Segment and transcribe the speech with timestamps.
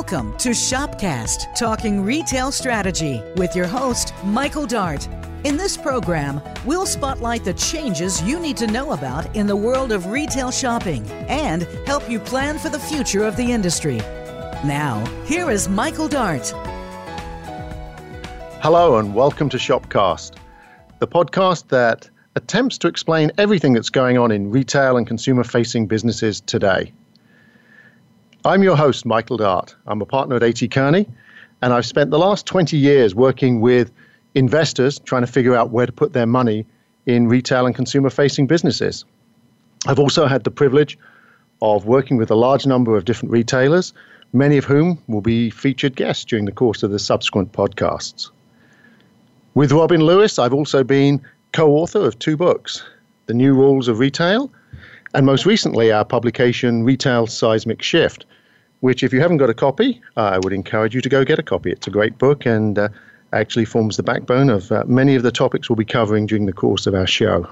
[0.00, 5.06] Welcome to Shopcast, talking retail strategy with your host, Michael Dart.
[5.44, 9.92] In this program, we'll spotlight the changes you need to know about in the world
[9.92, 13.98] of retail shopping and help you plan for the future of the industry.
[14.64, 16.48] Now, here is Michael Dart.
[18.62, 20.32] Hello, and welcome to Shopcast,
[20.98, 25.86] the podcast that attempts to explain everything that's going on in retail and consumer facing
[25.86, 26.90] businesses today.
[28.42, 29.76] I'm your host, Michael Dart.
[29.86, 30.66] I'm a partner at A.T.
[30.68, 31.06] Kearney,
[31.60, 33.92] and I've spent the last 20 years working with
[34.34, 36.64] investors trying to figure out where to put their money
[37.04, 39.04] in retail and consumer facing businesses.
[39.86, 40.98] I've also had the privilege
[41.60, 43.92] of working with a large number of different retailers,
[44.32, 48.30] many of whom will be featured guests during the course of the subsequent podcasts.
[49.52, 51.20] With Robin Lewis, I've also been
[51.52, 52.82] co author of two books
[53.26, 54.50] The New Rules of Retail,
[55.12, 58.24] and most recently, our publication, Retail Seismic Shift,
[58.80, 61.42] which, if you haven't got a copy, I would encourage you to go get a
[61.42, 61.70] copy.
[61.70, 62.88] It's a great book and uh,
[63.32, 66.52] actually forms the backbone of uh, many of the topics we'll be covering during the
[66.52, 67.48] course of our show.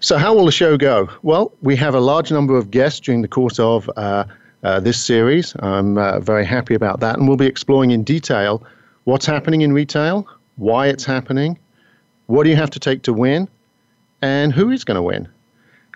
[0.00, 1.08] So, how will the show go?
[1.22, 4.24] Well, we have a large number of guests during the course of uh,
[4.64, 5.54] uh this series.
[5.60, 8.64] I'm uh, very happy about that, and we'll be exploring in detail
[9.04, 11.58] what's happening in retail, why it's happening,
[12.26, 13.48] what do you have to take to win,
[14.22, 15.28] and who is going to win.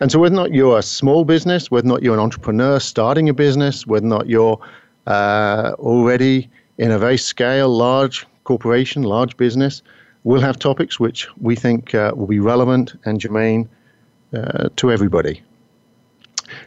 [0.00, 2.78] And so, whether or not you're a small business, whether or not you're an entrepreneur
[2.78, 4.58] starting a business, whether or not you're
[5.06, 9.83] uh, already in a very scale, large corporation, large business,
[10.25, 13.69] we'll have topics which we think uh, will be relevant and germane
[14.34, 15.42] uh, to everybody.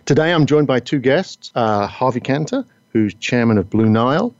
[0.05, 4.33] Today, I'm joined by two guests uh, Harvey Kanter, who's chairman of Blue Nile,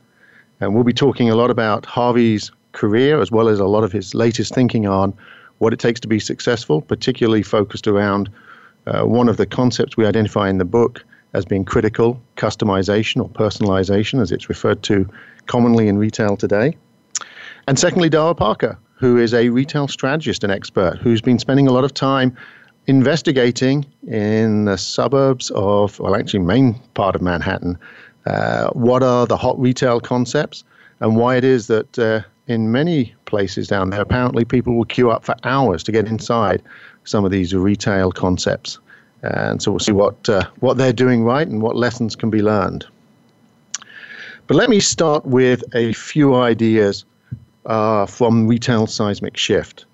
[0.60, 3.92] and we'll be talking a lot about Harvey's career as well as a lot of
[3.92, 5.14] his latest thinking on
[5.58, 8.30] what it takes to be successful, particularly focused around
[8.86, 13.28] uh, one of the concepts we identify in the book as being critical customization or
[13.28, 15.08] personalization, as it's referred to
[15.46, 16.76] commonly in retail today.
[17.66, 21.72] And secondly, Dara Parker, who is a retail strategist and expert who's been spending a
[21.72, 22.36] lot of time
[22.86, 27.78] investigating in the suburbs of, well, actually, main part of Manhattan,
[28.26, 30.64] uh, what are the hot retail concepts
[31.00, 35.10] and why it is that uh, in many places down there, apparently people will queue
[35.10, 36.62] up for hours to get inside
[37.04, 38.78] some of these retail concepts.
[39.22, 42.42] And so we'll see what, uh, what they're doing right and what lessons can be
[42.42, 42.86] learned.
[44.46, 47.04] But let me start with a few ideas
[47.66, 49.84] uh, from Retail Seismic Shift.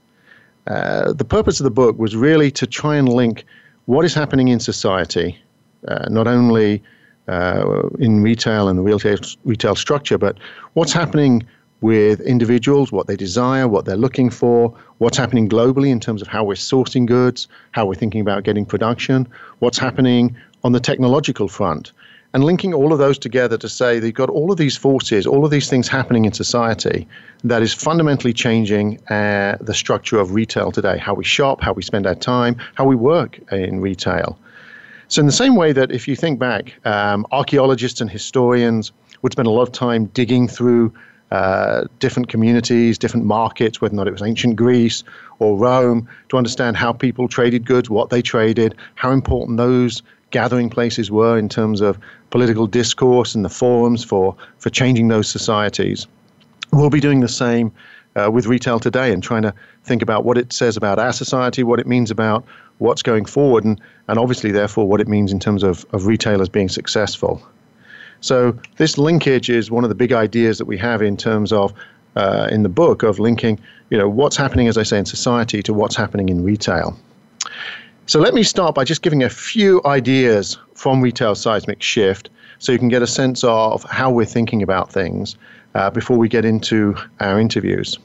[0.67, 3.45] Uh, the purpose of the book was really to try and link
[3.85, 5.39] what is happening in society,
[5.87, 6.83] uh, not only
[7.29, 10.39] uh, in retail and the retail, retail structure, but
[10.75, 11.47] what's happening
[11.81, 16.29] with individuals, what they desire, what they're looking for, what's happening globally in terms of
[16.29, 19.29] how we're sourcing goods, how we're thinking about getting production,
[19.59, 21.93] what's happening on the technological front,
[22.33, 25.27] and linking all of those together to say that you've got all of these forces,
[25.27, 27.07] all of these things happening in society
[27.45, 31.83] that is fundamentally changing uh, the structure of retail today, how we shop, how we
[31.83, 34.39] spend our time, how we work in retail.
[35.09, 39.33] So, in the same way that if you think back, um, archaeologists and historians would
[39.33, 40.93] spend a lot of time digging through
[41.31, 45.03] uh, different communities, different markets, whether or not it was ancient Greece
[45.39, 50.71] or Rome, to understand how people traded goods, what they traded, how important those gathering
[50.71, 51.99] places were in terms of
[52.31, 56.07] political discourse and the forums for, for changing those societies.
[56.73, 57.73] We'll be doing the same
[58.17, 59.55] uh, with retail today and trying to
[59.85, 62.45] think about what it says about our society, what it means about
[62.79, 66.49] what's going forward, and, and obviously, therefore, what it means in terms of, of retailers
[66.49, 67.47] being successful.
[68.27, 71.73] So this linkage is one of the big ideas that we have in terms of
[72.17, 73.57] uh, in the book of linking,
[73.91, 76.99] you know, what's happening, as I say, in society to what's happening in retail.
[78.07, 82.29] So let me start by just giving a few ideas from Retail Seismic Shift
[82.59, 85.37] so you can get a sense of how we're thinking about things
[85.77, 87.97] uh, before we get into our interviews.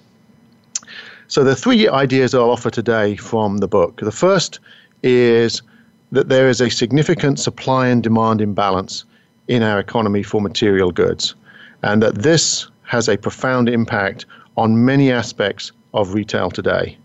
[1.30, 4.02] So the three ideas I'll offer today from the book.
[4.02, 4.60] The first
[5.02, 5.64] is
[6.12, 9.04] that there is a significant supply and demand imbalance
[9.52, 11.36] in our economy for material goods,
[11.84, 14.26] and that this has a profound impact
[14.56, 16.98] on many aspects of retail today.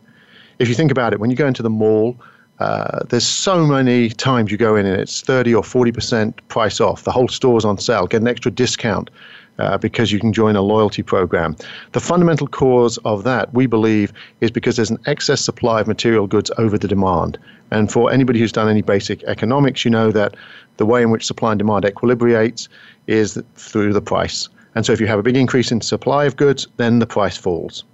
[0.60, 2.16] If you think about it, when you go into the mall,
[2.60, 7.02] uh, there's so many times you go in and it's 30 or 40% price off.
[7.02, 8.06] The whole store's on sale.
[8.06, 9.10] Get an extra discount
[9.58, 11.56] uh, because you can join a loyalty program.
[11.92, 16.26] The fundamental cause of that, we believe, is because there's an excess supply of material
[16.26, 17.38] goods over the demand.
[17.70, 20.36] And for anybody who's done any basic economics, you know that
[20.76, 22.68] the way in which supply and demand equilibrates
[23.06, 24.48] is through the price.
[24.74, 27.36] And so if you have a big increase in supply of goods, then the price
[27.36, 27.84] falls.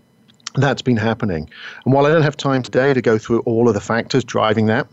[0.56, 1.48] That's been happening.
[1.84, 4.66] And while I don't have time today to go through all of the factors driving
[4.66, 4.86] that,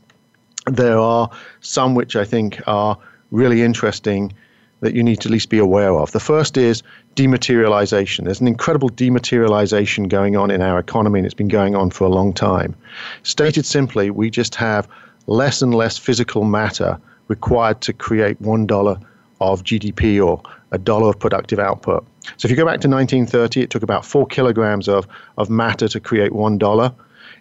[0.67, 1.29] there are
[1.61, 2.97] some which I think are
[3.31, 4.33] really interesting
[4.81, 6.11] that you need to at least be aware of.
[6.11, 6.83] The first is
[7.15, 8.25] dematerialization.
[8.25, 12.05] There's an incredible dematerialization going on in our economy, and it's been going on for
[12.05, 12.75] a long time.
[13.23, 14.87] Stated simply, we just have
[15.27, 18.99] less and less physical matter required to create one dollar
[19.41, 20.41] of GDP or
[20.71, 22.05] a dollar of productive output.
[22.37, 25.87] So if you go back to 1930, it took about four kilograms of, of matter
[25.87, 26.93] to create one dollar.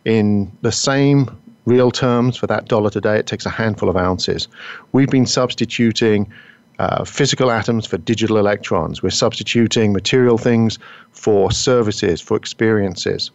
[0.04, 1.30] In the same
[1.66, 4.48] real terms for that dollar today, it takes a handful of ounces.
[4.92, 6.32] We've been substituting
[6.78, 9.02] uh, physical atoms for digital electrons.
[9.02, 10.78] We're substituting material things
[11.10, 13.30] for services, for experiences.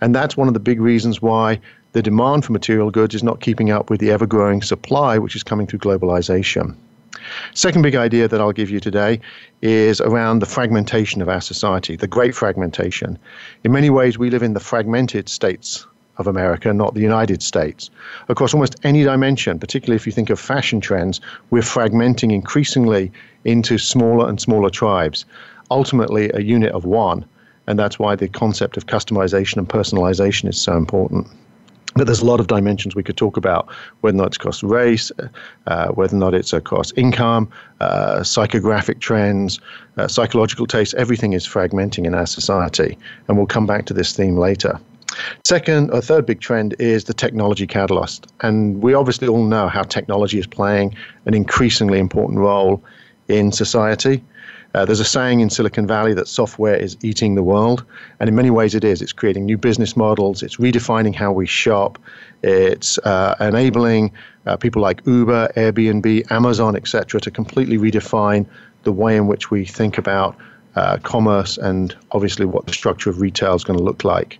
[0.00, 1.60] And that's one of the big reasons why
[1.92, 5.36] the demand for material goods is not keeping up with the ever growing supply, which
[5.36, 6.74] is coming through globalization.
[7.54, 9.20] Second big idea that I'll give you today
[9.60, 13.18] is around the fragmentation of our society, the great fragmentation.
[13.64, 15.86] In many ways, we live in the fragmented states
[16.22, 17.90] of America, not the United States.
[18.28, 21.20] Across almost any dimension, particularly if you think of fashion trends,
[21.50, 23.12] we're fragmenting increasingly
[23.44, 25.26] into smaller and smaller tribes,
[25.70, 27.24] ultimately a unit of one.
[27.66, 31.26] And that's why the concept of customization and personalization is so important.
[31.94, 33.68] But there's a lot of dimensions we could talk about,
[34.00, 35.12] whether or not it's across race,
[35.66, 39.60] uh, whether or not it's across income, uh, psychographic trends,
[39.98, 40.94] uh, psychological tastes.
[40.94, 42.96] Everything is fragmenting in our society.
[43.28, 44.80] And we'll come back to this theme later.
[45.44, 48.32] Second, or third big trend is the technology catalyst.
[48.40, 50.94] And we obviously all know how technology is playing
[51.26, 52.82] an increasingly important role
[53.28, 54.22] in society.
[54.74, 57.84] Uh, there's a saying in Silicon Valley that software is eating the world,
[58.20, 59.02] and in many ways it is.
[59.02, 61.98] It's creating new business models, it's redefining how we shop,
[62.42, 64.12] it's uh, enabling
[64.46, 68.46] uh, people like Uber, Airbnb, Amazon, etc., to completely redefine
[68.84, 70.36] the way in which we think about
[70.76, 74.38] uh, commerce and obviously what the structure of retail is going to look like.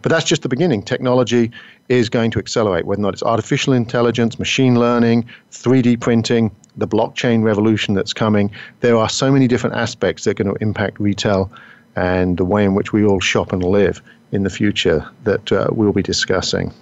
[0.00, 0.82] But that's just the beginning.
[0.82, 1.50] Technology
[1.88, 6.86] is going to accelerate, whether or not it's artificial intelligence, machine learning, 3D printing, the
[6.86, 8.50] blockchain revolution that's coming.
[8.80, 11.50] There are so many different aspects that are going to impact retail
[11.96, 14.00] and the way in which we all shop and live
[14.30, 16.72] in the future that uh, we'll be discussing.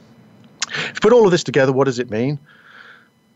[0.69, 2.39] If you put all of this together, what does it mean?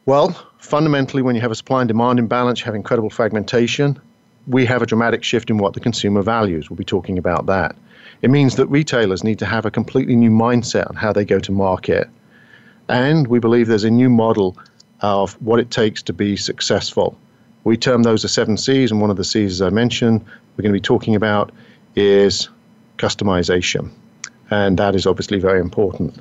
[0.07, 3.99] Well, fundamentally, when you have a supply and demand imbalance, you have incredible fragmentation.
[4.47, 6.69] We have a dramatic shift in what the consumer values.
[6.69, 7.77] We'll be talking about that.
[8.23, 11.39] It means that retailers need to have a completely new mindset on how they go
[11.41, 12.09] to market.
[12.89, 14.57] And we believe there's a new model
[15.01, 17.19] of what it takes to be successful.
[17.65, 20.63] We term those the seven C's, and one of the C's, as I mentioned, we're
[20.63, 21.51] going to be talking about
[21.97, 22.49] is
[22.99, 23.91] customization.
[24.51, 26.19] And that is obviously very important.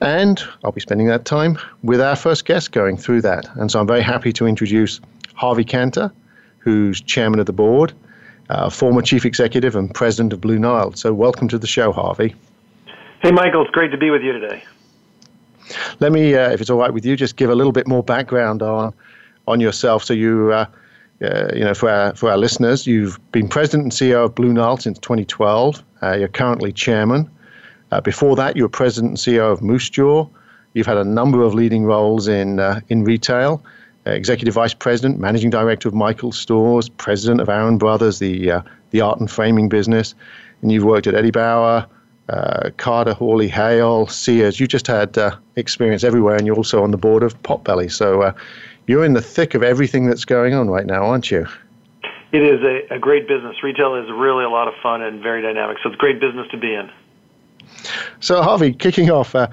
[0.00, 3.48] And I'll be spending that time with our first guest going through that.
[3.56, 5.00] And so I'm very happy to introduce
[5.34, 6.12] Harvey Kanter,
[6.68, 7.94] who's chairman of the board,
[8.50, 10.92] uh, former chief executive and president of Blue Nile.
[10.92, 12.34] So welcome to the show, Harvey.
[13.22, 13.62] Hey, Michael.
[13.62, 14.62] It's great to be with you today.
[16.00, 18.02] Let me, uh, if it's all right with you, just give a little bit more
[18.02, 18.92] background on
[19.46, 20.04] on yourself.
[20.04, 20.66] So you, uh,
[21.22, 24.52] uh, you know, for our for our listeners, you've been president and CEO of Blue
[24.52, 25.82] Nile since 2012.
[26.02, 27.30] Uh, you're currently chairman.
[27.90, 30.28] Uh, before that, you were president and CEO of Moosejaw.
[30.74, 33.62] You've had a number of leading roles in uh, in retail.
[34.12, 39.20] Executive Vice President, Managing Director of Michael Stores, President of Aaron Brothers, the the art
[39.20, 40.14] and framing business,
[40.62, 41.86] and you've worked at Eddie Bauer,
[42.28, 44.60] uh, Carter, Hawley, Hale, Sears.
[44.60, 47.90] You just had uh, experience everywhere, and you're also on the board of Potbelly.
[47.90, 48.32] So uh,
[48.86, 51.46] you're in the thick of everything that's going on right now, aren't you?
[52.32, 53.62] It is a, a great business.
[53.62, 55.78] Retail is really a lot of fun and very dynamic.
[55.82, 56.90] So it's a great business to be in.
[58.20, 59.48] So, Harvey, kicking off, uh,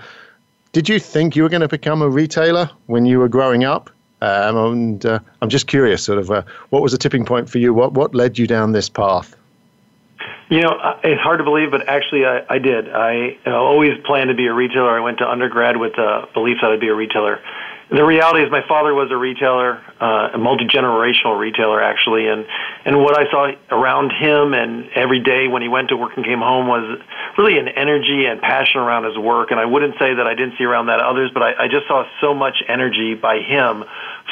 [0.74, 3.89] did you think you were going to become a retailer when you were growing up?
[4.22, 7.57] Um, and uh, I'm just curious, sort of, uh, what was the tipping point for
[7.57, 7.74] you?
[7.74, 9.36] What what led you down this path?
[10.50, 12.89] You know, it's hard to believe, but actually, I, I did.
[12.89, 14.95] I always planned to be a retailer.
[14.95, 17.41] I went to undergrad with the belief that I'd be a retailer.
[17.91, 22.45] The reality is, my father was a retailer, uh, a multi generational retailer, actually, and
[22.83, 26.25] and what I saw around him and every day when he went to work and
[26.25, 26.99] came home was
[27.37, 29.51] really an energy and passion around his work.
[29.51, 31.87] And I wouldn't say that I didn't see around that others, but I, I just
[31.87, 33.83] saw so much energy by him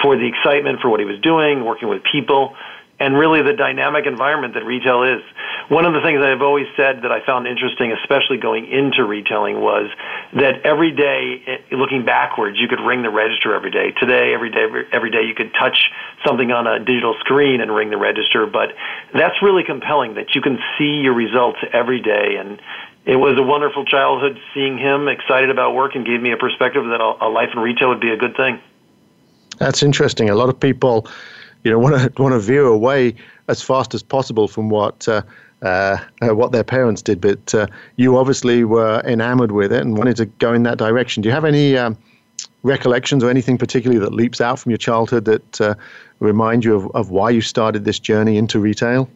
[0.01, 2.55] for the excitement for what he was doing, working with people
[3.03, 5.21] and really the dynamic environment that retail is.
[5.67, 9.59] One of the things I've always said that I found interesting, especially going into retailing,
[9.59, 9.91] was
[10.39, 13.91] that every day, eh, looking backwards, you could ring the register every day.
[13.99, 15.91] Today, every day, every day, you could touch
[16.25, 18.45] something on a digital screen and ring the register.
[18.45, 18.69] But
[19.13, 22.37] that's really compelling that you can see your results every day.
[22.39, 22.61] And
[23.05, 26.85] it was a wonderful childhood seeing him excited about work and gave me a perspective
[26.85, 28.61] that a life in retail would be a good thing.
[29.57, 30.29] That's interesting.
[30.29, 31.07] A lot of people
[31.63, 33.15] you know, want to want to veer away
[33.47, 35.21] as fast as possible from what uh,
[35.61, 37.21] uh, uh, what their parents did.
[37.21, 41.23] But uh, you obviously were enamored with it and wanted to go in that direction.
[41.23, 41.97] Do you have any um,
[42.63, 45.75] recollections or anything particularly that leaps out from your childhood that uh,
[46.19, 49.09] remind you of, of why you started this journey into retail?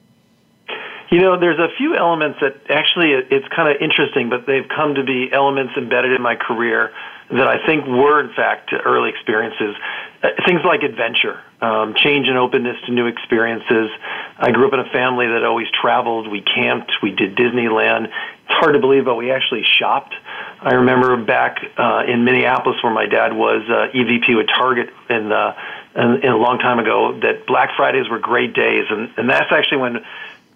[1.09, 4.95] You know, there's a few elements that actually it's kind of interesting, but they've come
[4.95, 6.91] to be elements embedded in my career
[7.29, 9.75] that I think were, in fact, early experiences.
[10.23, 13.89] Uh, things like adventure, um, change and openness to new experiences.
[14.37, 16.31] I grew up in a family that always traveled.
[16.31, 16.91] We camped.
[17.03, 18.05] We did Disneyland.
[18.05, 20.15] It's hard to believe, but we actually shopped.
[20.61, 25.31] I remember back uh, in Minneapolis, where my dad was uh, EVP with Target in,
[25.31, 25.53] uh,
[25.95, 29.51] in, in a long time ago, that Black Fridays were great days, and, and that's
[29.51, 30.05] actually when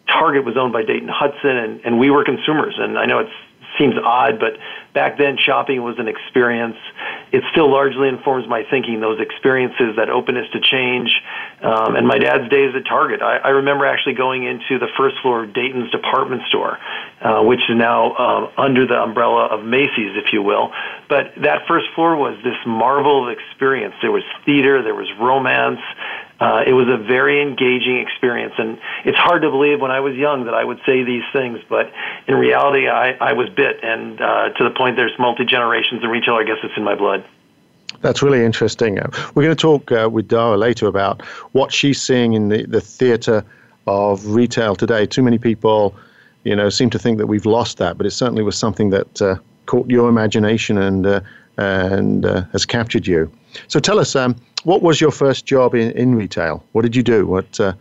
[0.07, 2.75] Target was owned by Dayton Hudson, and, and we were consumers.
[2.77, 3.27] And I know it
[3.77, 4.57] seems odd, but
[4.93, 6.75] back then shopping was an experience.
[7.31, 8.99] It still largely informs my thinking.
[8.99, 11.11] Those experiences, that openness to change,
[11.61, 13.21] um, and my dad's days at Target.
[13.21, 16.77] I, I remember actually going into the first floor of Dayton's department store,
[17.21, 20.71] uh, which is now um, under the umbrella of Macy's, if you will.
[21.07, 23.95] But that first floor was this marvel of experience.
[24.01, 25.79] There was theater, there was romance,
[26.41, 30.15] uh, it was a very engaging experience, and it's hard to believe when I was
[30.15, 31.93] young that I would say these things, but
[32.27, 36.09] in reality, I, I was bit, and uh, to the point there's multi generations in
[36.09, 36.33] retail.
[36.33, 37.23] I guess it's in my blood.
[38.01, 38.97] That's really interesting.
[38.97, 41.21] Uh, we're going to talk uh, with Dara later about
[41.51, 43.45] what she's seeing in the, the theatre
[43.85, 45.05] of retail today.
[45.05, 45.95] Too many people,
[46.43, 49.21] you know, seem to think that we've lost that, but it certainly was something that
[49.21, 49.35] uh,
[49.67, 51.21] caught your imagination and uh,
[51.57, 53.31] and has captured you.
[53.67, 54.15] So tell us.
[54.15, 56.63] Um, what was your first job in, in retail?
[56.71, 57.25] What did you do?
[57.25, 57.73] What uh,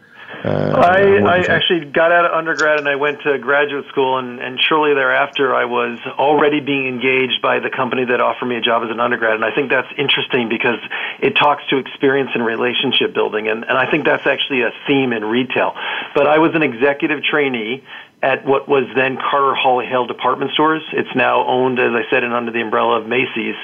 [0.44, 4.40] uh, I, I actually got out of undergrad and I went to graduate school, and,
[4.40, 8.60] and shortly thereafter, I was already being engaged by the company that offered me a
[8.62, 9.34] job as an undergrad.
[9.34, 10.78] And I think that's interesting because
[11.20, 15.12] it talks to experience and relationship building, and, and I think that's actually a theme
[15.12, 15.74] in retail.
[16.14, 17.84] But I was an executive trainee
[18.22, 20.82] at what was then Carter Hawley Hale Department Stores.
[20.92, 23.56] It's now owned, as I said, and under the umbrella of Macy's.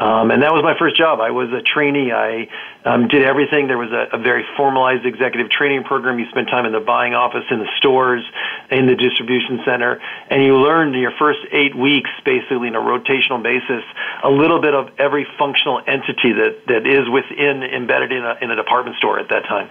[0.00, 1.20] Um, and that was my first job.
[1.20, 2.10] I was a trainee.
[2.10, 2.48] I
[2.86, 3.66] um, did everything.
[3.66, 6.18] There was a, a very formalized executive training program.
[6.18, 8.24] You spent time in the buying office, in the stores,
[8.70, 12.80] in the distribution center, and you learned in your first eight weeks, basically on a
[12.80, 13.84] rotational basis,
[14.24, 18.50] a little bit of every functional entity that, that is within embedded in a, in
[18.50, 19.68] a department store at that time.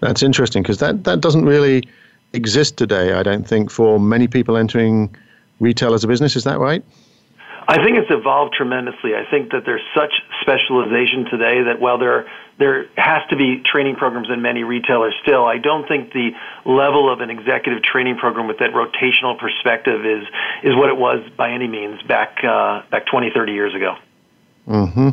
[0.00, 1.88] That's interesting because that, that doesn't really
[2.34, 5.16] exist today, I don't think, for many people entering
[5.58, 6.36] retail as a business.
[6.36, 6.84] Is that right?
[7.70, 9.14] I think it's evolved tremendously.
[9.14, 10.10] I think that there's such
[10.40, 12.26] specialization today that while there
[12.58, 16.32] there has to be training programs in many retailers still, I don't think the
[16.66, 20.24] level of an executive training program with that rotational perspective is
[20.64, 23.94] is what it was by any means back uh, back 20, 30 years ago.
[24.66, 25.10] Mm-hmm.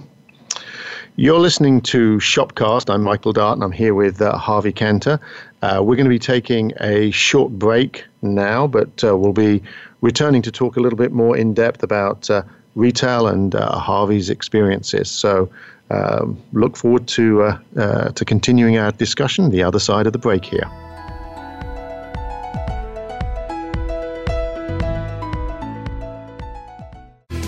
[1.15, 2.91] You're listening to Shopcast.
[2.91, 5.19] I'm Michael Dart, and I'm here with uh, Harvey Kanter.
[5.61, 9.61] Uh, we're going to be taking a short break now, but uh, we'll be
[10.01, 12.43] returning to talk a little bit more in depth about uh,
[12.75, 15.09] retail and uh, Harvey's experiences.
[15.09, 15.49] So
[15.89, 20.45] um, look forward to uh, to continuing our discussion the other side of the break
[20.45, 20.69] here.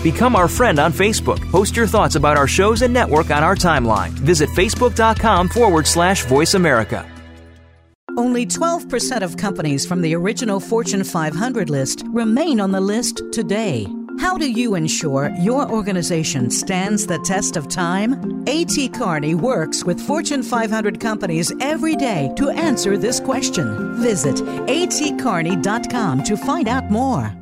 [0.02, 1.38] Become our friend on Facebook.
[1.50, 4.10] Post your thoughts about our shows and network on our timeline.
[4.10, 7.09] Visit facebook.com forward slash voice America.
[8.16, 13.86] Only 12% of companies from the original Fortune 500 list remain on the list today.
[14.18, 18.44] How do you ensure your organization stands the test of time?
[18.46, 18.90] A.T.
[18.90, 23.94] Kearney works with Fortune 500 companies every day to answer this question.
[24.02, 27.39] Visit atkearney.com to find out more.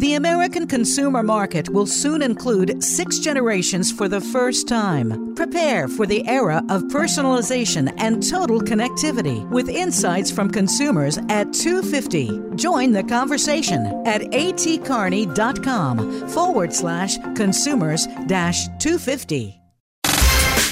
[0.00, 5.34] The American consumer market will soon include six generations for the first time.
[5.34, 12.40] Prepare for the era of personalization and total connectivity with insights from consumers at 250.
[12.54, 19.59] Join the conversation at atkearney.com forward slash consumers dash 250.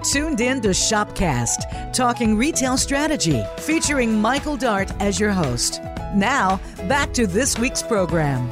[0.00, 5.80] Tuned in to Shopcast, talking retail strategy, featuring Michael Dart as your host.
[6.14, 8.48] Now, back to this week's program.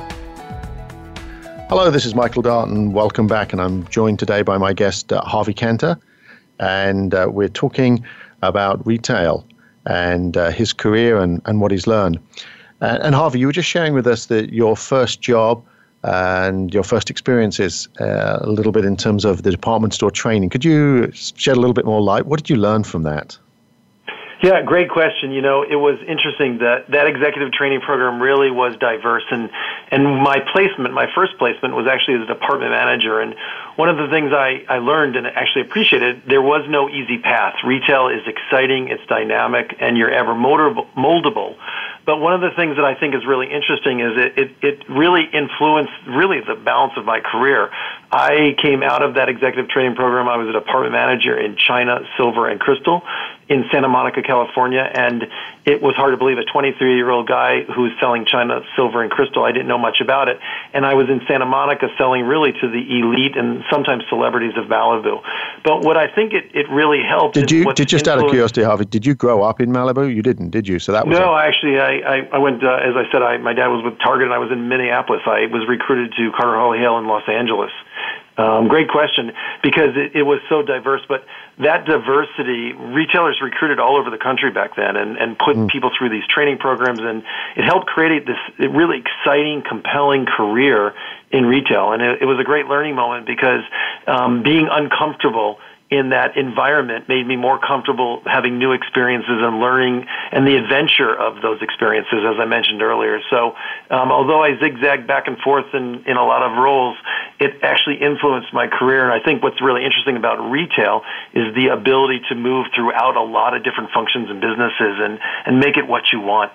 [1.68, 3.52] Hello, this is Michael Dart, and welcome back.
[3.52, 6.00] And I'm joined today by my guest, uh, Harvey Kanter,
[6.58, 8.04] and uh, we're talking
[8.42, 9.46] about retail
[9.84, 12.18] and uh, his career and, and what he's learned.
[12.80, 15.64] And, and, Harvey, you were just sharing with us that your first job
[16.02, 20.50] and your first experiences uh, a little bit in terms of the department store training.
[20.50, 22.26] Could you shed a little bit more light?
[22.26, 23.38] What did you learn from that?
[24.40, 25.32] Yeah, great question.
[25.32, 29.50] You know, it was interesting that that executive training program really was diverse, and
[29.90, 33.18] and my placement, my first placement, was actually as a department manager.
[33.18, 33.34] And
[33.74, 37.54] one of the things I I learned and actually appreciated, there was no easy path.
[37.64, 41.56] Retail is exciting, it's dynamic, and you're ever moldable.
[42.08, 44.88] But one of the things that I think is really interesting is it, it, it
[44.88, 47.68] really influenced really the balance of my career.
[48.10, 50.26] I came out of that executive training program.
[50.26, 53.02] I was a department manager in China, silver, and crystal
[53.48, 55.24] in Santa Monica, California, and
[55.64, 59.02] it was hard to believe a 23 year old guy who was selling China silver
[59.02, 59.44] and crystal.
[59.44, 60.38] I didn't know much about it,
[60.72, 64.66] and I was in Santa Monica selling really to the elite and sometimes celebrities of
[64.66, 65.22] Malibu.
[65.64, 67.34] But what I think it, it really helped.
[67.34, 67.64] Did you?
[67.72, 68.84] Did just out of curiosity, Harvey?
[68.84, 70.14] Did you grow up in Malibu?
[70.14, 70.78] You didn't, did you?
[70.78, 71.32] So that was no.
[71.32, 73.22] A- actually, I I, I went uh, as I said.
[73.22, 75.22] I my dad was with Target, and I was in Minneapolis.
[75.26, 77.72] I was recruited to Carter Hale in Los Angeles.
[78.38, 79.32] Um, great question
[79.64, 81.02] because it, it was so diverse.
[81.08, 81.24] But
[81.58, 85.68] that diversity, retailers recruited all over the country back then and, and put mm.
[85.68, 87.24] people through these training programs, and
[87.56, 90.94] it helped create this really exciting, compelling career
[91.32, 91.92] in retail.
[91.92, 93.62] And it, it was a great learning moment because
[94.06, 95.58] um, being uncomfortable
[95.90, 101.14] in that environment made me more comfortable having new experiences and learning and the adventure
[101.14, 103.20] of those experiences, as I mentioned earlier.
[103.30, 103.56] So,
[103.90, 106.96] um, although I zigzagged back and forth in, in a lot of roles,
[107.40, 109.08] it actually influenced my career.
[109.08, 111.02] And I think what's really interesting about retail
[111.32, 115.58] is the ability to move throughout a lot of different functions and businesses and, and
[115.58, 116.52] make it what you want.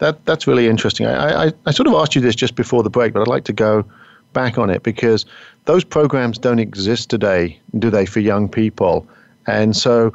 [0.00, 1.06] That, that's really interesting.
[1.06, 3.44] I, I, I sort of asked you this just before the break, but I'd like
[3.44, 3.86] to go
[4.34, 5.24] back on it because
[5.64, 9.06] those programs don't exist today, do they, for young people?
[9.46, 10.12] And so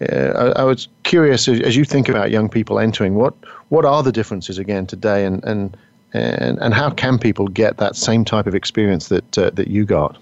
[0.00, 3.34] uh, I, I, was curious as, you think about young people entering, what
[3.68, 5.76] what are the differences again today, and and
[6.12, 9.84] and, and how can people get that same type of experience that uh, that you
[9.84, 10.18] got?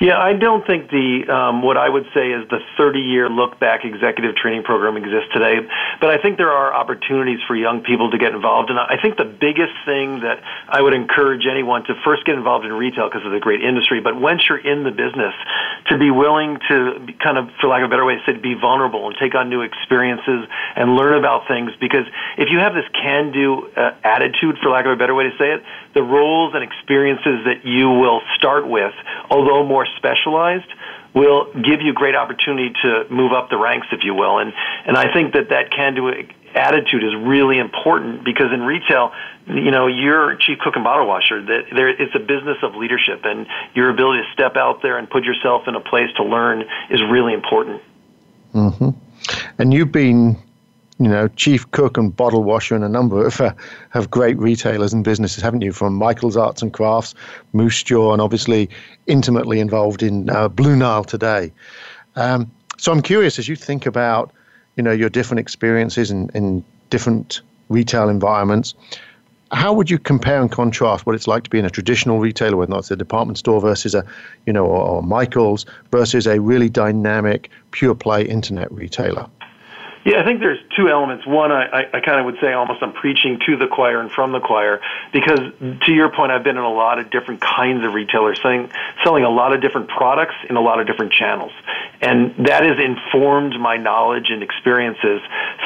[0.00, 4.36] Yeah, I don't think the um, what I would say is the 30-year look-back executive
[4.36, 5.58] training program exists today,
[6.00, 8.70] but I think there are opportunities for young people to get involved.
[8.70, 12.64] And I think the biggest thing that I would encourage anyone to first get involved
[12.64, 15.34] in retail because it's a great industry, but once you're in the business,
[15.90, 18.54] to be willing to kind of, for lack of a better way to say, be
[18.54, 21.72] vulnerable and take on new experiences and learn about things.
[21.80, 22.06] Because
[22.38, 25.58] if you have this can-do uh, attitude, for lack of a better way to say
[25.58, 25.62] it,
[25.94, 28.94] the roles and experiences that you will start with,
[29.30, 30.70] although more specialized,
[31.14, 34.38] will give you great opportunity to move up the ranks, if you will.
[34.38, 34.52] And
[34.86, 36.08] and I think that that can-do
[36.54, 39.12] attitude is really important because in retail,
[39.46, 41.42] you know, you're chief cook and bottle washer.
[41.42, 45.08] That there, it's a business of leadership, and your ability to step out there and
[45.08, 47.82] put yourself in a place to learn is really important.
[48.54, 48.90] Mm-hmm.
[49.58, 50.36] And you've been
[50.98, 53.52] you know, chief cook and bottle washer and a number of, uh,
[54.10, 55.72] great retailers and businesses, haven't you?
[55.72, 57.14] From Michael's Arts and Crafts,
[57.54, 58.68] Moosejaw, and obviously
[59.06, 61.52] intimately involved in uh, Blue Nile today.
[62.16, 64.32] Um, so I'm curious, as you think about,
[64.76, 68.74] you know, your different experiences in, in different retail environments,
[69.52, 72.56] how would you compare and contrast what it's like to be in a traditional retailer,
[72.56, 74.04] whether it's a department store versus a,
[74.46, 79.26] you know, or, or Michael's versus a really dynamic, pure play internet retailer?
[80.08, 81.26] Yeah, I think there's two elements.
[81.26, 84.32] One, I, I, kind of would say almost I'm preaching to the choir and from
[84.32, 84.80] the choir
[85.12, 85.38] because,
[85.84, 88.70] to your point, I've been in a lot of different kinds of retailers, selling,
[89.04, 91.52] selling a lot of different products in a lot of different channels.
[92.00, 95.20] And that has informed my knowledge and experiences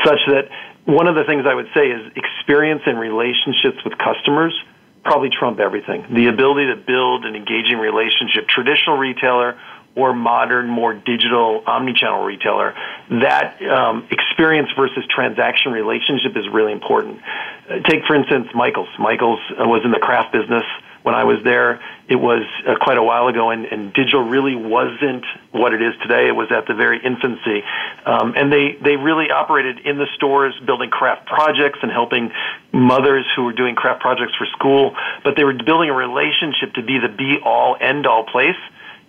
[0.04, 0.48] such that
[0.86, 4.58] one of the things I would say is experience and relationships with customers
[5.04, 6.06] probably trump everything.
[6.14, 9.58] The ability to build an engaging relationship, traditional retailer
[9.94, 12.74] or modern, more digital, omni-channel retailer,
[13.10, 17.20] that um, experience versus transaction relationship is really important.
[17.68, 18.88] Uh, take, for instance, Michaels.
[18.98, 20.64] Michaels uh, was in the craft business
[21.02, 21.82] when I was there.
[22.08, 25.94] It was uh, quite a while ago, and, and digital really wasn't what it is
[26.00, 26.28] today.
[26.28, 27.62] It was at the very infancy,
[28.06, 32.30] um, and they they really operated in the stores, building craft projects and helping
[32.72, 34.94] mothers who were doing craft projects for school.
[35.24, 38.58] But they were building a relationship to be the be all end all place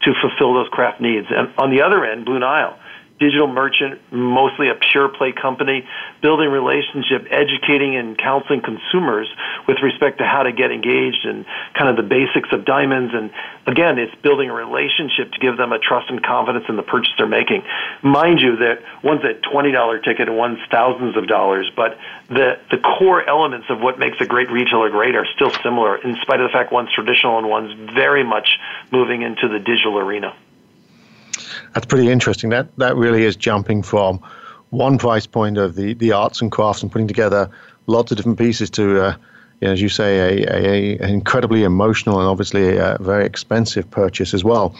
[0.05, 1.27] to fulfill those craft needs.
[1.29, 2.77] And on the other end, Blue Nile,
[3.23, 5.87] digital merchant, mostly a pure play company,
[6.21, 9.31] building relationship, educating and counseling consumers
[9.65, 13.13] with respect to how to get engaged and kind of the basics of diamonds.
[13.15, 13.31] And
[13.65, 17.13] again, it's building a relationship to give them a trust and confidence in the purchase
[17.17, 17.63] they're making.
[18.01, 22.77] Mind you, that one's a $20 ticket and one's thousands of dollars, but the, the
[22.77, 26.49] core elements of what makes a great retailer great are still similar in spite of
[26.49, 28.59] the fact one's traditional and one's very much
[28.91, 30.35] moving into the digital arena.
[31.73, 32.49] That's pretty interesting.
[32.49, 34.19] That that really is jumping from
[34.69, 37.49] one price point of the, the arts and crafts and putting together
[37.85, 39.15] lots of different pieces to uh,
[39.61, 44.43] as you say, a, a, a incredibly emotional and obviously a very expensive purchase as
[44.43, 44.75] well.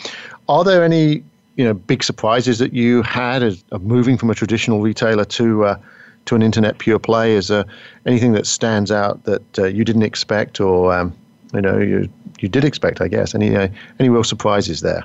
[0.50, 1.24] Are there any
[1.56, 5.66] you know big surprises that you had as, of moving from a traditional retailer to
[5.66, 5.80] uh,
[6.26, 7.34] to an internet pure play?
[7.34, 7.66] Is there
[8.06, 11.16] anything that stands out that uh, you didn't expect, or um,
[11.54, 13.02] you know you you did expect?
[13.02, 13.68] I guess any uh,
[14.00, 15.04] any real surprises there?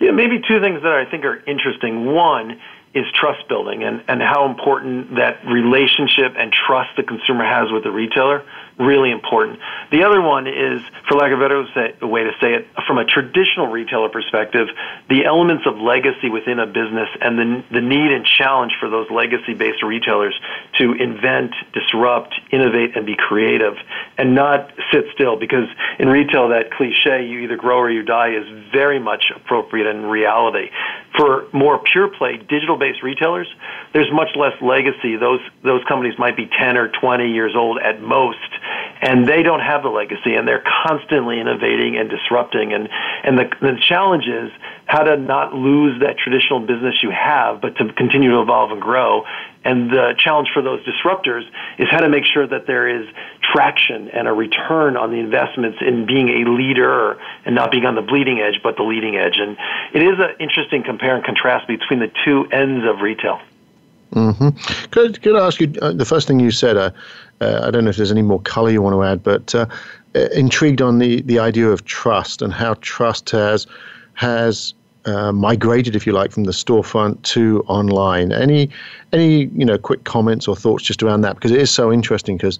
[0.00, 2.06] Yeah, maybe two things that I think are interesting.
[2.06, 2.60] One
[2.94, 7.84] is trust building and, and how important that relationship and trust the consumer has with
[7.84, 8.44] the retailer
[8.78, 9.58] really important.
[9.90, 13.04] The other one is, for lack of a better way to say it, from a
[13.04, 14.68] traditional retailer perspective,
[15.08, 19.10] the elements of legacy within a business and the, the need and challenge for those
[19.10, 20.38] legacy based retailers
[20.78, 23.74] to invent, disrupt, innovate, and be creative
[24.16, 28.30] and not sit still because in retail, that cliche, you either grow or you die,
[28.30, 30.70] is very much appropriate in reality.
[31.18, 33.48] For more pure play, digital based retailers,
[33.92, 35.16] there's much less legacy.
[35.16, 38.38] Those, those companies might be 10 or 20 years old at most
[39.00, 42.72] and they don't have the legacy, and they're constantly innovating and disrupting.
[42.72, 42.88] And
[43.22, 44.50] and the the challenge is
[44.86, 48.80] how to not lose that traditional business you have, but to continue to evolve and
[48.80, 49.24] grow.
[49.68, 51.42] And the challenge for those disruptors
[51.78, 53.06] is how to make sure that there is
[53.52, 57.94] traction and a return on the investments in being a leader and not being on
[57.94, 59.36] the bleeding edge, but the leading edge.
[59.36, 59.58] And
[59.92, 63.40] it is an interesting compare and contrast between the two ends of retail.
[64.12, 64.48] Mm-hmm.
[64.90, 66.78] Could, could I ask you uh, the first thing you said?
[66.78, 66.90] Uh,
[67.42, 69.66] uh, I don't know if there's any more color you want to add, but uh,
[70.14, 73.66] uh, intrigued on the, the idea of trust and how trust has
[74.14, 74.72] has
[75.08, 78.32] uh, migrated, if you like, from the storefront to online.
[78.32, 78.70] Any
[79.12, 82.36] any you know quick comments or thoughts just around that because it is so interesting
[82.36, 82.58] because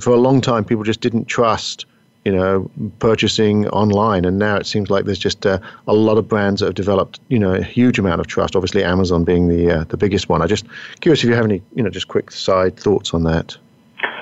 [0.00, 1.86] for a long time people just didn't trust
[2.24, 4.24] you know, purchasing online.
[4.24, 7.20] And now it seems like there's just uh, a lot of brands that have developed,
[7.28, 8.56] you know, a huge amount of trust.
[8.56, 10.40] Obviously, Amazon being the uh, the biggest one.
[10.40, 10.64] I just
[11.00, 13.56] curious if you have any, you know, just quick side thoughts on that.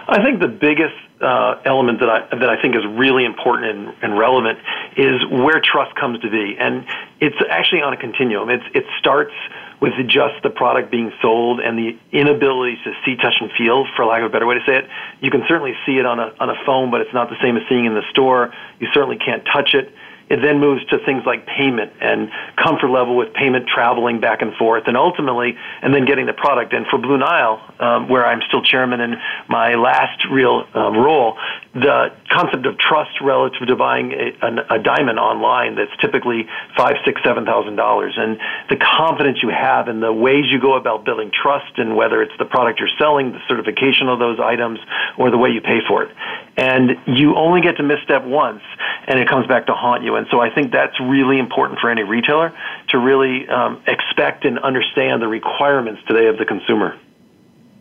[0.08, 3.94] I think the biggest uh, element that I that I think is really important and,
[4.02, 4.58] and relevant
[4.96, 6.85] is where trust comes to be, and
[7.20, 8.50] it's actually on a continuum.
[8.50, 9.32] It's it starts
[9.80, 14.04] with just the product being sold and the inability to see, touch, and feel, for
[14.04, 14.88] lack of a better way to say it.
[15.20, 17.56] You can certainly see it on a on a phone, but it's not the same
[17.56, 18.52] as seeing in the store.
[18.80, 19.92] You certainly can't touch it.
[20.33, 24.55] It then moves to things like payment and comfort level with payment traveling back and
[24.55, 26.73] forth, and ultimately, and then getting the product.
[26.73, 29.16] And for Blue Nile, um, where I'm still chairman in
[29.49, 31.37] my last real um, role,
[31.74, 37.18] the concept of trust relative to buying a, a, diamond online that's typically five, six,
[37.24, 41.30] seven thousand dollars, and the confidence you have in the ways you go about building
[41.32, 44.80] trust, and whether it's the product you're selling, the certification of those items,
[45.16, 46.14] or the way you pay for it.
[46.58, 48.62] And you only get to misstep once,
[49.06, 50.16] and it comes back to haunt you.
[50.16, 52.52] And so I think that's really important for any retailer
[52.88, 56.98] to really um, expect and understand the requirements today of the consumer.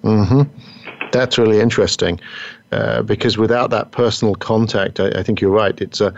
[0.02, 0.44] hmm
[1.12, 2.22] That's really interesting
[2.72, 5.80] uh, because without that personal contact, I, I think you're right.
[5.82, 6.14] It's a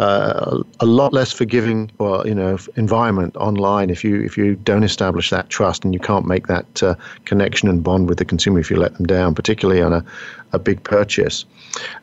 [0.00, 4.82] uh, a lot less forgiving or you know environment online if you if you don't
[4.82, 8.58] establish that trust and you can't make that uh, connection and bond with the consumer
[8.58, 10.04] if you let them down, particularly on a,
[10.52, 11.44] a big purchase.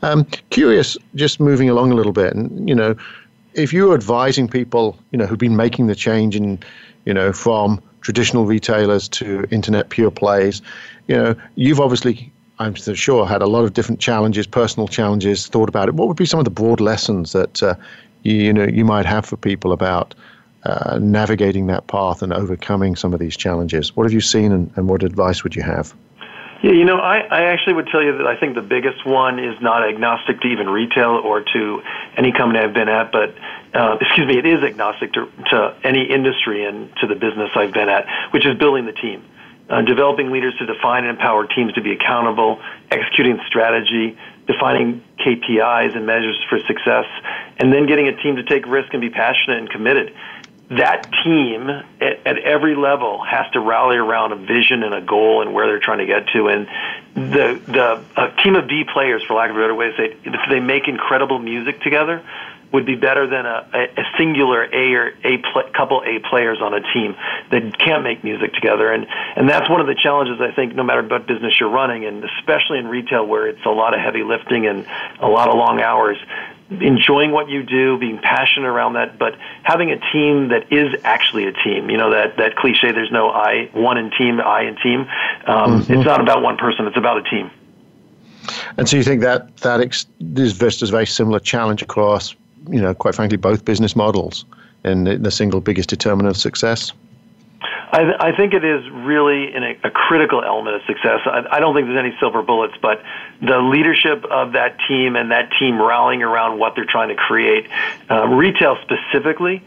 [0.03, 2.95] Um, curious, just moving along a little bit, and you know,
[3.53, 6.59] if you're advising people, you know, who've been making the change in,
[7.05, 10.61] you know, from traditional retailers to internet pure plays,
[11.07, 15.67] you know, you've obviously, I'm sure, had a lot of different challenges, personal challenges, thought
[15.67, 15.95] about it.
[15.95, 17.75] What would be some of the broad lessons that uh,
[18.21, 20.13] you, you, know you might have for people about
[20.63, 23.95] uh, navigating that path and overcoming some of these challenges?
[23.95, 25.95] What have you seen, and, and what advice would you have?
[26.61, 29.39] Yeah, you know, I, I actually would tell you that I think the biggest one
[29.39, 31.81] is not agnostic to even retail or to
[32.15, 33.33] any company I've been at, but
[33.73, 37.73] uh, excuse me, it is agnostic to, to any industry and to the business I've
[37.73, 39.25] been at, which is building the team.
[39.71, 45.95] Uh, developing leaders to define and empower teams to be accountable, executing strategy, defining KPIs
[45.95, 47.05] and measures for success,
[47.57, 50.13] and then getting a team to take risk and be passionate and committed
[50.71, 55.41] that team at, at, every level has to rally around a vision and a goal
[55.41, 56.47] and where they're trying to get to.
[56.47, 56.67] And
[57.13, 60.49] the the team of D players, for lack of a better way to say, it,
[60.49, 62.23] they make incredible music together,
[62.73, 66.73] would be better than a, a singular A or A pl- couple A players on
[66.73, 67.15] a team
[67.51, 68.91] that can't make music together.
[68.91, 69.05] And
[69.35, 72.23] and that's one of the challenges I think, no matter what business you're running, and
[72.23, 74.85] especially in retail where it's a lot of heavy lifting and
[75.19, 76.17] a lot of long hours
[76.79, 81.45] enjoying what you do, being passionate around that, but having a team that is actually
[81.45, 81.89] a team.
[81.89, 82.91] You know that that cliche.
[82.91, 85.01] There's no I one in team, I in team.
[85.45, 85.93] Um, mm-hmm.
[85.93, 86.87] It's not about one person.
[86.87, 87.51] It's about a team.
[88.77, 92.35] And so you think that that ex- this Vista's very similar challenge across,
[92.69, 94.45] you know, quite frankly, both business models,
[94.83, 96.91] and the single biggest determinant of success.
[97.93, 101.19] I, th- I think it is really a, a critical element of success.
[101.25, 103.03] I, I don't think there's any silver bullets, but
[103.41, 107.67] the leadership of that team and that team rallying around what they're trying to create,
[108.09, 109.61] uh, retail specifically,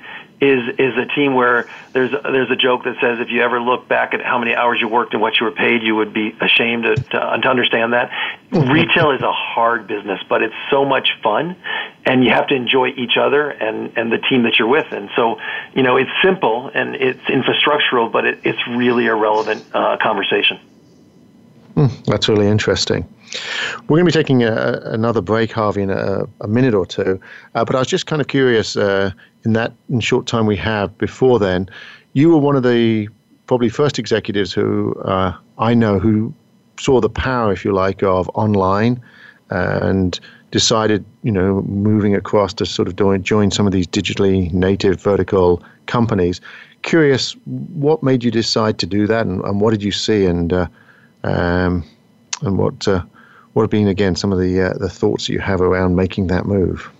[0.44, 3.88] is is a team where there's there's a joke that says if you ever look
[3.88, 6.37] back at how many hours you worked and what you were paid, you would be
[6.40, 8.11] ashamed to to, to understand that.
[8.50, 11.57] Retail is a hard business, but it's so much fun,
[12.04, 14.87] and you have to enjoy each other and and the team that you're with.
[14.92, 15.40] And so,
[15.74, 20.61] you know, it's simple and it's infrastructural, but it, it's really a relevant uh, conversation.
[21.76, 23.04] Mm, that's really interesting.
[23.88, 27.20] We're going to be taking a, another break, Harvey, in a, a minute or two.
[27.54, 29.11] Uh, but I was just kind of curious uh,
[29.44, 31.68] in that in short time we have before then,
[32.12, 33.09] you were one of the
[33.46, 36.33] probably first executives who uh, I know who
[36.78, 39.00] saw the power, if you like, of online
[39.50, 40.18] and
[40.50, 45.00] decided, you know, moving across to sort of join, join some of these digitally native
[45.00, 46.40] vertical companies.
[46.83, 47.33] Curious,
[47.74, 50.66] what made you decide to do that, and, and what did you see, and uh,
[51.24, 51.85] um,
[52.42, 53.02] and what uh,
[53.54, 56.26] what have been again some of the uh, the thoughts that you have around making
[56.26, 56.90] that move?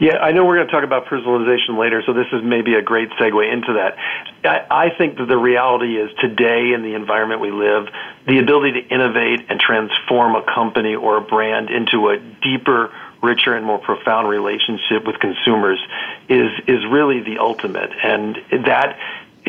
[0.00, 2.82] Yeah, I know we're going to talk about personalization later, so this is maybe a
[2.82, 3.96] great segue into that.
[4.44, 7.88] I, I think that the reality is today in the environment we live,
[8.26, 13.56] the ability to innovate and transform a company or a brand into a deeper, richer,
[13.56, 15.80] and more profound relationship with consumers
[16.28, 18.96] is is really the ultimate, and that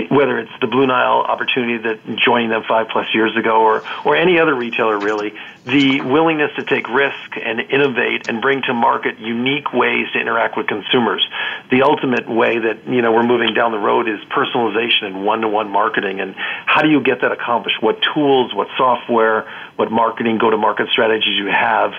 [0.08, 4.16] whether it's the Blue Nile opportunity that joining them five plus years ago or, or
[4.16, 5.34] any other retailer really,
[5.66, 10.58] the willingness to take risk and innovate and bring to market unique ways to interact
[10.58, 11.26] with consumers.
[11.70, 15.70] The ultimate way that, you know, we're moving down the road is personalization and one-to-one
[15.70, 16.20] marketing.
[16.20, 17.82] And how do you get that accomplished?
[17.82, 21.94] What tools, what software, what marketing go-to-market strategies you have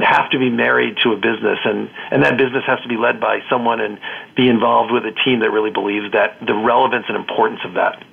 [0.00, 3.20] have to be married to a business and, and that business has to be led
[3.20, 3.98] by someone and
[4.34, 8.04] be involved with a team that really believes that the relevance and importance of that.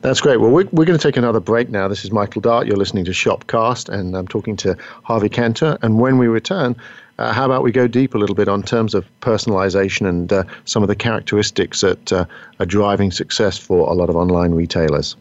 [0.00, 0.38] That's great.
[0.38, 1.86] Well, we're, we're going to take another break now.
[1.88, 2.66] This is Michael Dart.
[2.66, 5.78] You're listening to Shopcast, and I'm talking to Harvey Kanter.
[5.82, 6.74] And when we return,
[7.18, 10.44] uh, how about we go deep a little bit on terms of personalization and uh,
[10.64, 12.24] some of the characteristics that uh,
[12.58, 15.16] are driving success for a lot of online retailers?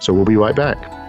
[0.00, 1.07] So we'll be right back.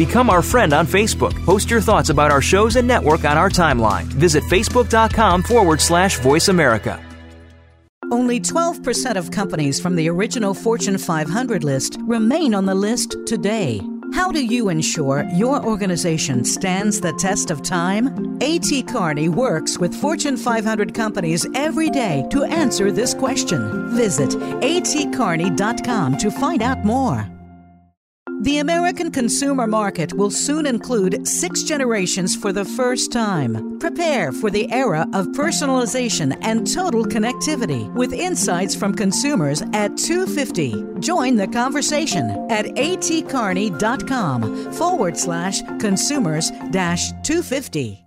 [0.00, 1.34] Become our friend on Facebook.
[1.44, 4.04] Post your thoughts about our shows and network on our timeline.
[4.04, 6.98] Visit facebook.com forward slash voice America.
[8.10, 13.82] Only 12% of companies from the original Fortune 500 list remain on the list today.
[14.14, 18.38] How do you ensure your organization stands the test of time?
[18.40, 18.84] A.T.
[18.84, 23.94] Kearney works with Fortune 500 companies every day to answer this question.
[23.94, 27.30] Visit atkearney.com to find out more.
[28.40, 33.78] The American consumer market will soon include six generations for the first time.
[33.78, 41.00] Prepare for the era of personalization and total connectivity with insights from consumers at 250.
[41.00, 48.06] Join the conversation at atkearney.com forward slash consumers dash 250.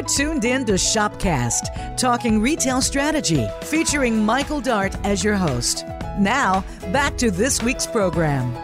[0.00, 5.84] You're tuned in to Shopcast, talking retail strategy, featuring Michael Dart as your host.
[6.18, 8.54] Now, back to this week's program.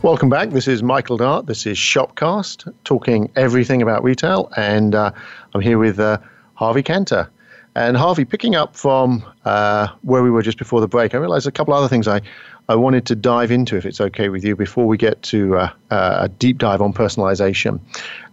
[0.00, 0.48] Welcome back.
[0.48, 1.44] This is Michael Dart.
[1.44, 5.12] This is Shopcast, talking everything about retail, and uh,
[5.52, 6.16] I'm here with uh,
[6.54, 7.28] Harvey Kanter.
[7.74, 11.46] And Harvey, picking up from uh, where we were just before the break, I realized
[11.46, 12.22] a couple other things I,
[12.70, 15.72] I wanted to dive into, if it's okay with you, before we get to uh,
[15.90, 17.80] uh, a deep dive on personalization.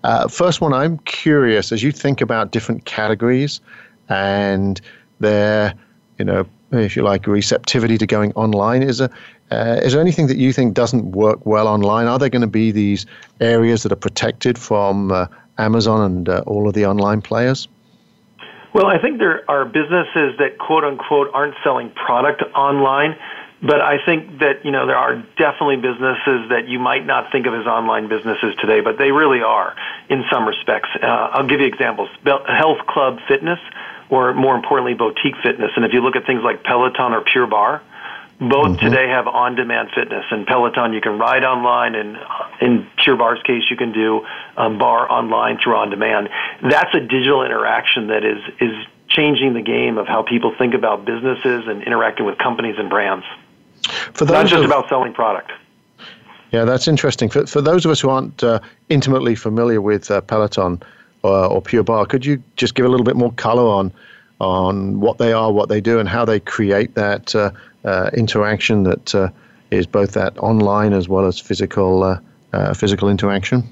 [0.03, 3.59] Uh, first one, I'm curious as you think about different categories
[4.09, 4.79] and
[5.19, 5.73] their,
[6.19, 8.83] you know, if you like, receptivity to going online.
[8.83, 9.09] Is there,
[9.49, 12.05] uh, is there anything that you think doesn't work well online?
[12.05, 13.07] Are there going to be these
[13.41, 15.25] areas that are protected from uh,
[15.57, 17.67] Amazon and uh, all of the online players?
[18.75, 23.15] Well, I think there are businesses that quote unquote aren't selling product online
[23.61, 27.47] but I think that you know there are definitely businesses that you might not think
[27.47, 29.75] of as online businesses today, but they really are
[30.09, 30.89] in some respects.
[31.01, 33.59] Uh, I'll give you examples: health club fitness,
[34.09, 35.71] or more importantly, boutique fitness.
[35.75, 37.81] And if you look at things like Peloton or Pure Barre,
[38.39, 38.85] Both mm-hmm.
[38.85, 42.17] today have on-demand fitness, and Peloton you can ride online, and
[42.61, 46.29] in Pure Barre's case, you can do um, bar online through on-demand.
[46.61, 48.75] That's a digital interaction that is is
[49.09, 53.25] changing the game of how people think about businesses and interacting with companies and brands.
[54.13, 55.51] For those Not just of, about selling product.
[56.51, 57.29] Yeah, that's interesting.
[57.29, 58.59] For, for those of us who aren't uh,
[58.89, 60.81] intimately familiar with uh, Peloton
[61.23, 63.91] or, or Pure Barre, could you just give a little bit more color on
[64.39, 67.51] on what they are, what they do, and how they create that uh,
[67.85, 69.29] uh interaction that uh,
[69.71, 73.63] is both that online as well as physical uh, physical interaction?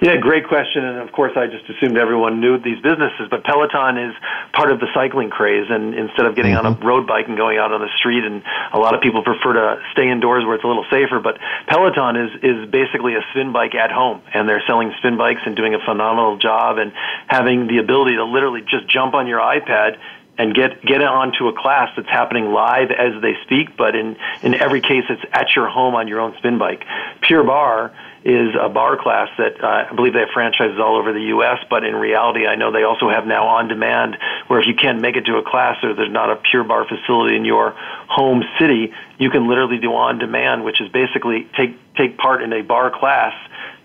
[0.00, 0.84] Yeah, great question.
[0.84, 3.28] And of course, I just assumed everyone knew these businesses.
[3.30, 4.14] But Peloton is
[4.52, 5.66] part of the cycling craze.
[5.68, 6.66] And instead of getting mm-hmm.
[6.66, 6.86] on a mm-hmm.
[6.86, 9.82] road bike and going out on the street, and a lot of people prefer to
[9.92, 11.20] stay indoors where it's a little safer.
[11.20, 15.42] But Peloton is is basically a spin bike at home, and they're selling spin bikes
[15.44, 16.92] and doing a phenomenal job and
[17.26, 19.98] having the ability to literally just jump on your iPad
[20.38, 23.76] and get get onto a class that's happening live as they speak.
[23.76, 26.84] But in in every case, it's at your home on your own spin bike.
[27.20, 27.92] Pure Barre
[28.24, 31.58] is a barre class that uh, I believe they have franchises all over the U.S.
[31.68, 34.16] But in reality, I know they also have now on demand,
[34.46, 36.86] where if you can't make it to a class or there's not a Pure Barre
[36.86, 37.74] facility in your
[38.08, 42.52] home city, you can literally do on demand, which is basically take take part in
[42.52, 43.34] a barre class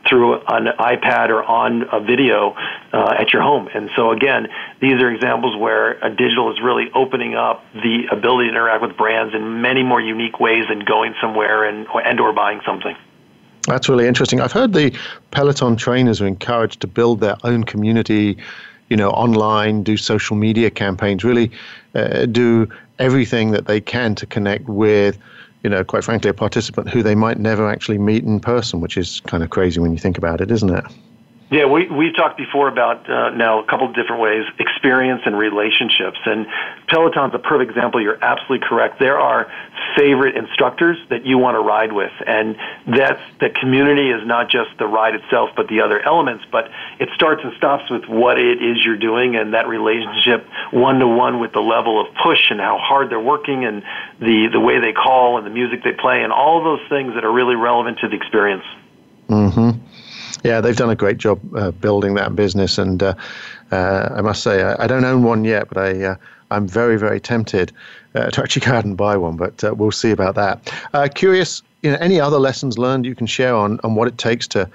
[0.08, 2.56] through an iPad or on a video
[2.94, 3.68] uh, at your home.
[3.74, 4.48] And so again,
[4.80, 8.98] these are examples where a digital is really opening up the ability to interact with
[8.98, 12.96] brands in many more unique ways than going somewhere and and or buying something.
[13.68, 14.40] That's really interesting.
[14.40, 14.98] I've heard the
[15.32, 18.38] Peloton trainers are encouraged to build their own community,
[18.90, 21.52] you know, online, do social media campaigns, really
[21.94, 25.18] uh, do everything that they can to connect with,
[25.64, 28.98] you know, quite frankly, a participant who they might never actually meet in person, which
[28.98, 30.86] is kind of crazy when you think about it, isn't it?
[31.50, 35.38] Yeah, we we've talked before about uh, now a couple of different ways experience and
[35.38, 36.46] relationships, and
[36.90, 38.02] Peloton's a perfect example.
[38.02, 39.00] You're absolutely correct.
[39.00, 39.50] There are
[39.96, 44.72] favorite instructors that you want to ride with, and that's the community is not just
[44.78, 46.44] the ride itself, but the other elements.
[46.52, 51.00] But it starts and stops with what it is you're doing, and that relationship one
[51.00, 53.84] to one with the level of push and how hard they're working, and
[54.20, 57.24] the the way they call and the music they play, and all those things that
[57.24, 58.66] are really relevant to the experience.
[59.30, 59.80] Mm-hmm.
[60.44, 63.16] Yeah, they've done a great job uh, building that business, and uh,
[63.72, 66.16] uh, I must say I, I, don't own one yet, but I uh,
[66.52, 67.72] I'm very very tempted
[68.16, 69.36] uh, to actually go out and buy one.
[69.38, 71.16] But uh, we'll see about that.
[71.16, 74.48] curious, you know, any other lessons learned you can share on on what it takes
[74.50, 74.70] to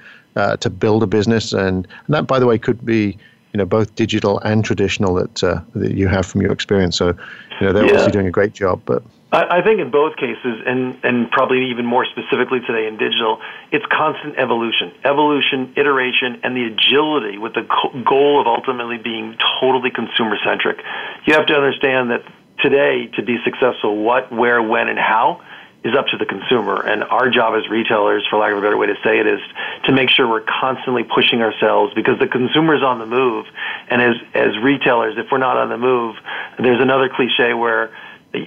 [0.61, 3.17] to build a business, and, and that by the way could be
[3.53, 6.97] you know both digital and traditional that uh, that you have from your experience.
[6.97, 7.91] So you know they're yeah.
[7.91, 8.81] obviously doing a great job.
[8.85, 13.41] But I, think in both cases, and and probably even more specifically today in digital,
[13.71, 17.63] it's constant evolution, evolution, iteration, and the agility with the
[18.07, 20.85] goal of ultimately being totally consumer centric.
[21.25, 22.25] You have to understand that
[22.61, 25.41] today to be successful, what, where, when, and how
[25.83, 26.81] is up to the consumer.
[26.81, 29.41] And our job as retailers, for lack of a better way to say it, is
[29.87, 33.47] to make sure we're constantly pushing ourselves because the consumer is on the move.
[33.89, 36.17] And as, as retailers, if we're not on the move,
[36.59, 37.91] there's another cliche where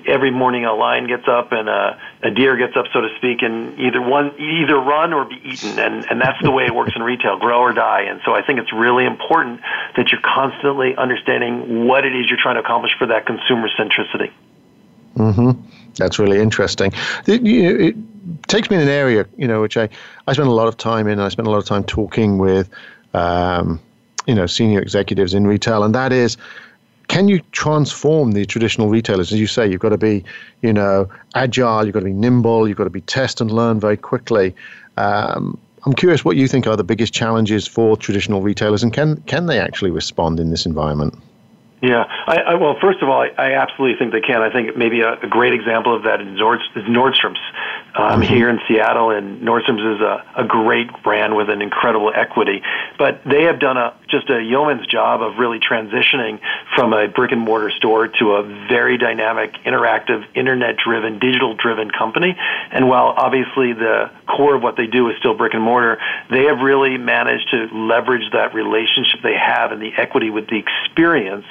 [0.08, 3.42] every morning a lion gets up and a, a deer gets up, so to speak,
[3.42, 6.94] and either one either run or be eaten, and and that's the way it works
[6.96, 8.02] in retail, grow or die.
[8.02, 9.62] And so I think it's really important
[9.96, 14.32] that you're constantly understanding what it is you're trying to accomplish for that consumer centricity.
[15.16, 15.52] Hmm.
[15.96, 16.92] That's really interesting.
[17.26, 17.96] It, it
[18.48, 19.90] takes me in an area, you know, which I
[20.28, 21.20] I spend a lot of time in.
[21.20, 22.70] I spend a lot of time talking with,
[23.14, 23.80] um,
[24.26, 26.38] you know, senior executives in retail, and that is
[27.08, 29.32] can you transform the traditional retailers?
[29.32, 30.24] As you say, you've got to be,
[30.62, 33.80] you know, agile, you've got to be nimble, you've got to be test and learn
[33.80, 34.56] very quickly.
[34.98, 39.18] Um, I'm curious what you think are the biggest challenges for traditional retailers, and can
[39.28, 41.16] can they actually respond in this environment?
[41.86, 44.42] Yeah, I, I, well, first of all, I, I absolutely think they can.
[44.42, 47.38] I think maybe a, a great example of that is, Nord, is Nordstrom's
[47.94, 48.22] um, mm-hmm.
[48.24, 52.64] here in Seattle, and Nordstrom's is a, a great brand with an incredible equity.
[52.98, 56.40] But they have done a just a yeoman's job of really transitioning
[56.76, 62.36] from a brick and mortar store to a very dynamic, interactive, internet-driven, digital-driven company.
[62.72, 66.00] And while obviously the core of what they do is still brick and mortar,
[66.32, 70.58] they have really managed to leverage that relationship they have and the equity with the
[70.58, 71.46] experience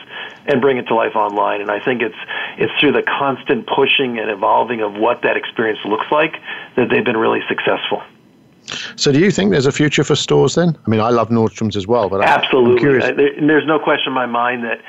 [0.47, 1.61] and bring it to life online.
[1.61, 2.17] And I think it's
[2.59, 6.37] it's through the constant pushing and evolving of what that experience looks like
[6.77, 8.03] that they've been really successful.
[8.97, 10.77] So, do you think there's a future for stores then?
[10.87, 14.27] I mean, I love Nordstrom's as well, but absolutely, I, there's no question in my
[14.27, 14.81] mind that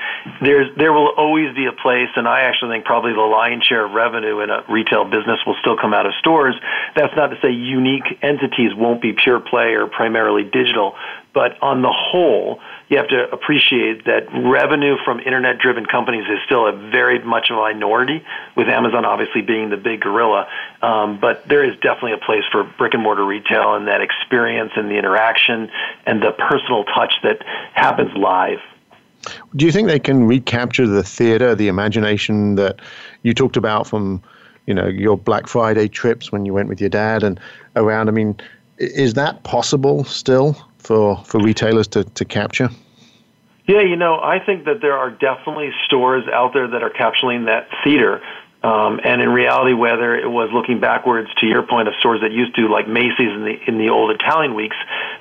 [0.41, 3.85] there's there will always be a place, and I actually think probably the lion's share
[3.85, 6.55] of revenue in a retail business will still come out of stores.
[6.95, 10.95] That's not to say unique entities won't be pure play or primarily digital,
[11.33, 12.59] But on the whole,
[12.89, 17.49] you have to appreciate that revenue from internet driven companies is still a very much
[17.49, 18.23] a minority,
[18.55, 20.47] with Amazon obviously being the big gorilla.
[20.81, 24.71] Um, but there is definitely a place for brick and mortar retail and that experience
[24.75, 25.71] and the interaction
[26.05, 27.41] and the personal touch that
[27.73, 28.59] happens live.
[29.55, 32.79] Do you think they can recapture the theater, the imagination that
[33.23, 34.21] you talked about from,
[34.67, 37.39] you know, your Black Friday trips when you went with your dad and
[37.75, 38.07] around?
[38.07, 38.39] I mean,
[38.77, 40.55] is that possible still?
[40.85, 42.69] For, for retailers to, to capture?
[43.67, 47.45] Yeah, you know, I think that there are definitely stores out there that are capturing
[47.45, 48.21] that theater.
[48.61, 52.31] Um, and in reality, whether it was looking backwards to your point of stores that
[52.31, 54.75] used to, like Macy's in the in the old Italian weeks,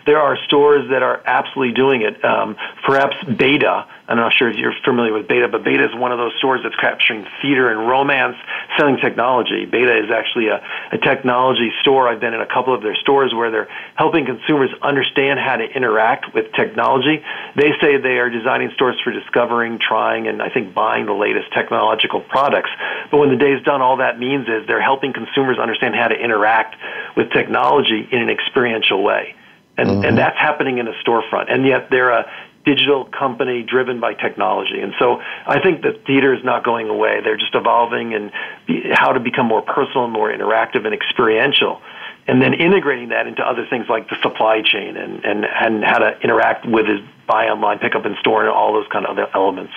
[0.07, 2.23] there are stores that are absolutely doing it.
[2.25, 6.13] Um, perhaps b8ta I'm not sure if you're familiar with b8ta, but b8ta is one
[6.13, 8.37] of those stores that's capturing theater and romance,
[8.77, 9.65] selling technology.
[9.65, 10.61] b8ta is actually a,
[10.93, 12.07] a technology store.
[12.07, 15.65] I've been in a couple of their stores where they're helping consumers understand how to
[15.65, 17.25] interact with technology.
[17.57, 21.51] They say they are designing stores for discovering, trying, and I think buying the latest
[21.55, 22.71] technological products.
[23.11, 26.15] But when the day's done, all that means is they're helping consumers understand how to
[26.15, 26.77] interact
[27.17, 29.35] with technology in an experiential way.
[29.77, 30.05] And, mm-hmm.
[30.05, 31.53] and that's happening in a storefront.
[31.53, 32.31] And yet they're a
[32.65, 34.81] digital company driven by technology.
[34.81, 37.21] And so I think that theater is not going away.
[37.23, 38.33] They're just evolving and
[38.67, 41.81] be, how to become more personal and more interactive and experiential.
[42.27, 45.99] And then integrating that into other things like the supply chain and, and, and how
[45.99, 49.19] to interact with his buy online, pick up in store, and all those kind of
[49.19, 49.73] other elements.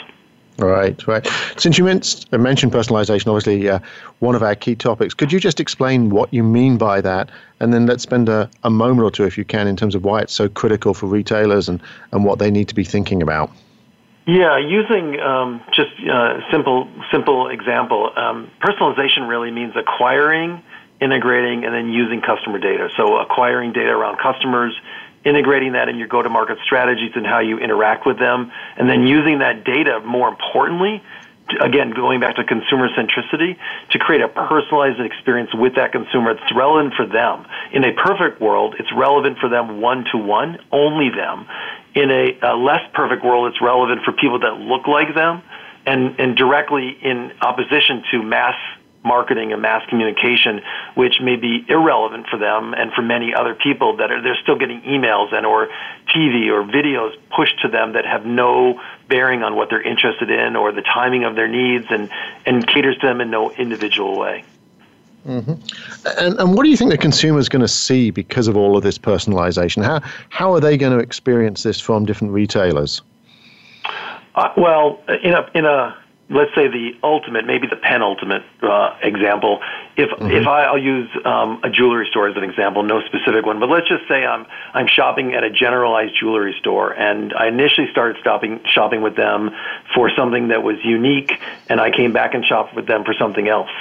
[0.60, 1.28] Right, right.
[1.58, 3.80] Since you uh, mentioned personalization, obviously uh,
[4.20, 7.30] one of our key topics, could you just explain what you mean by that?
[7.60, 10.04] And then let's spend a, a moment or two, if you can, in terms of
[10.04, 11.82] why it's so critical for retailers and,
[12.12, 13.52] and what they need to be thinking about.
[14.26, 20.62] Yeah, using um, just uh, simple simple example, um, personalization really means acquiring,
[21.00, 22.90] integrating, and then using customer data.
[22.98, 24.76] So acquiring data around customers,
[25.28, 29.40] integrating that in your go-to-market strategies and how you interact with them, and then using
[29.40, 31.04] that data more importantly,
[31.62, 33.58] again, going back to consumer centricity,
[33.92, 37.46] to create a personalized experience with that consumer that's relevant for them.
[37.74, 41.46] In a perfect world, it's relevant for them one to one, only them.
[41.96, 45.42] In a, a less perfect world, it's relevant for people that look like them
[45.86, 48.56] and, and directly in opposition to mass
[49.04, 50.62] marketing and mass communication,
[50.96, 54.58] which may be irrelevant for them and for many other people that are they're still
[54.58, 55.70] getting emails and or
[56.16, 60.56] TV or videos pushed to them that have no bearing on what they're interested in
[60.56, 62.10] or the timing of their needs and
[62.46, 64.44] and caters to them in no individual way.
[65.28, 65.54] Mm-hmm.
[66.20, 68.78] And, and what do you think the consumer is going to see because of all
[68.78, 69.84] of this personalization?
[69.84, 73.02] How how are they going to experience this from different retailers?
[74.36, 75.98] Uh, well, in a in a
[76.30, 79.60] let's say the ultimate, maybe the penultimate uh, example.
[79.96, 80.32] If mm-hmm.
[80.32, 83.70] if I, I'll use um, a jewelry store as an example, no specific one, but
[83.70, 88.18] let's just say I'm I'm shopping at a generalized jewelry store, and I initially started
[88.20, 89.52] stopping shopping with them
[89.96, 91.32] for something that was unique,
[91.70, 93.72] and I came back and shopped with them for something else.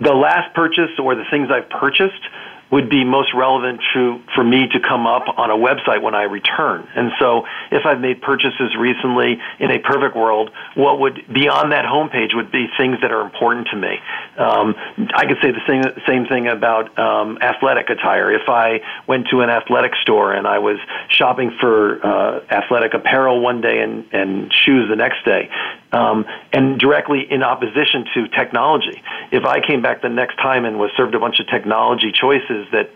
[0.00, 2.22] The last purchase or the things I've purchased
[2.70, 6.22] would be most relevant to for me to come up on a website when I
[6.22, 6.86] return.
[6.96, 11.70] And so, if I've made purchases recently in a perfect world, what would be on
[11.70, 13.98] that homepage would be things that are important to me.
[14.38, 14.74] Um,
[15.14, 18.32] I could say the same same thing about um, athletic attire.
[18.32, 23.40] If I went to an athletic store and I was shopping for uh, athletic apparel
[23.40, 25.50] one day and, and shoes the next day,
[25.94, 29.00] um, and directly in opposition to technology.
[29.30, 32.66] If I came back the next time and was served a bunch of technology choices
[32.72, 32.90] that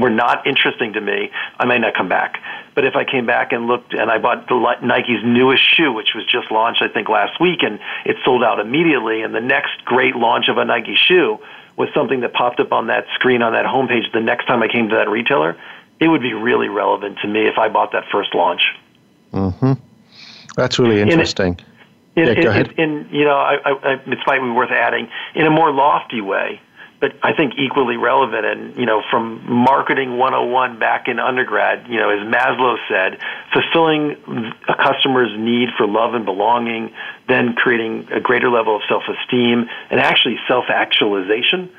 [0.00, 2.40] were not interesting to me, I may not come back.
[2.76, 6.14] But if I came back and looked and I bought the Nike's newest shoe, which
[6.14, 9.84] was just launched, I think, last week, and it sold out immediately, and the next
[9.84, 11.38] great launch of a Nike shoe
[11.76, 14.68] was something that popped up on that screen on that homepage the next time I
[14.68, 15.56] came to that retailer,
[15.98, 18.62] it would be really relevant to me if I bought that first launch.
[19.32, 19.72] Mm-hmm.
[20.56, 21.58] That's really interesting.
[22.16, 22.74] In, yeah, go ahead.
[22.78, 26.20] In, in, you know, I, I, it might be worth adding in a more lofty
[26.20, 26.60] way,
[27.00, 28.46] but I think equally relevant.
[28.46, 33.18] And you know, from marketing 101 back in undergrad, you know, as Maslow said,
[33.52, 36.92] fulfilling a customer's need for love and belonging,
[37.28, 41.70] then creating a greater level of self-esteem and actually self-actualization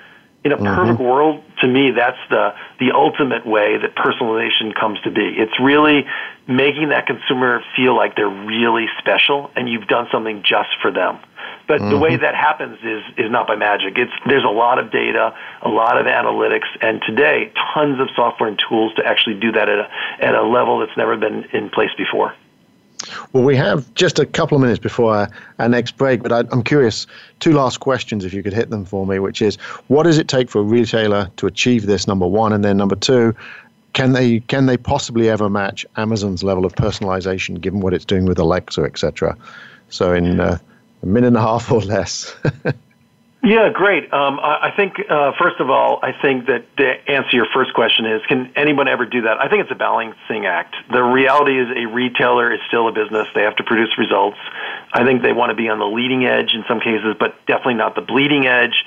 [0.46, 0.76] in a mm-hmm.
[0.76, 5.34] perfect world, to me, that's the the ultimate way that personalization comes to be.
[5.36, 6.06] It's really
[6.48, 11.18] making that consumer feel like they're really special, and you've done something just for them.
[11.68, 11.90] But mm-hmm.
[11.90, 12.22] the way mm-hmm.
[12.22, 13.98] that happens is is not by magic.
[13.98, 15.34] It's there's a lot of data,
[15.64, 19.68] a lot of analytics, and today tons of software and tools to actually do that
[19.68, 19.90] at a
[20.22, 22.36] at a level that's never been in place before.
[23.34, 25.30] Well, we have just a couple of minutes before our,
[25.60, 27.06] our next break, but I, am curious.
[27.40, 30.28] Two last questions, if you could hit them for me, which is what does it
[30.28, 32.54] take for a retailer to achieve this, number one?
[32.54, 33.36] And then number two,
[33.94, 38.26] can they can they possibly ever match Amazon's level of personalization, given what it's doing
[38.26, 39.38] with Alexa, etc.?
[39.90, 40.58] So in uh,
[41.04, 42.36] a minute and a half or less.
[43.46, 44.12] Yeah, great.
[44.12, 47.46] Um, I, I think, uh, first of all, I think that the answer to your
[47.54, 49.38] first question is can anyone ever do that?
[49.40, 50.76] I think it's a balancing act.
[50.92, 53.28] The reality is a retailer is still a business.
[53.36, 54.38] They have to produce results.
[54.94, 57.76] I think they want to be on the leading edge in some cases, but definitely
[57.76, 58.84] not the bleeding edge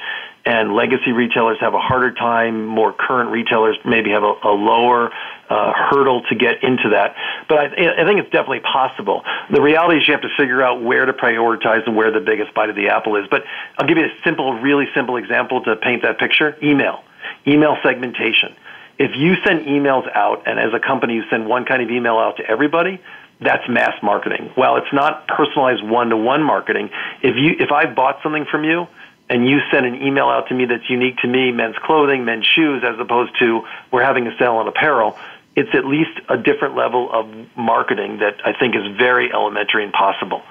[0.49, 2.65] and legacy retailers have a harder time.
[2.65, 5.13] More current retailers maybe have a, a lower
[5.51, 7.15] uh, hurdle to get into that.
[7.51, 9.25] But I, I think it's definitely possible.
[9.51, 12.55] The reality is you have to figure out where to prioritize and where the biggest
[12.55, 13.27] bite of the apple is.
[13.31, 13.45] But
[13.77, 16.57] I'll give you a simple, really simple example to paint that picture.
[16.63, 17.05] Email,
[17.47, 18.57] email segmentation.
[18.99, 22.17] If you send emails out, and as a company you send one kind of email
[22.17, 23.03] out to everybody,
[23.41, 24.51] that's mass marketing.
[24.57, 26.89] Well, it's not personalized one-to-one marketing.
[27.23, 28.89] If you, if I bought something from you,
[29.31, 32.47] and you send an email out to me that's unique to me, men's clothing, men's
[32.47, 33.63] shoes, as opposed to
[33.93, 35.19] we're having a sale on apparel,
[35.57, 37.27] it's at least a different level of
[37.57, 40.43] marketing that I think is very elementary and possible.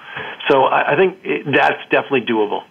[0.49, 2.63] So I, I think it, that's definitely doable.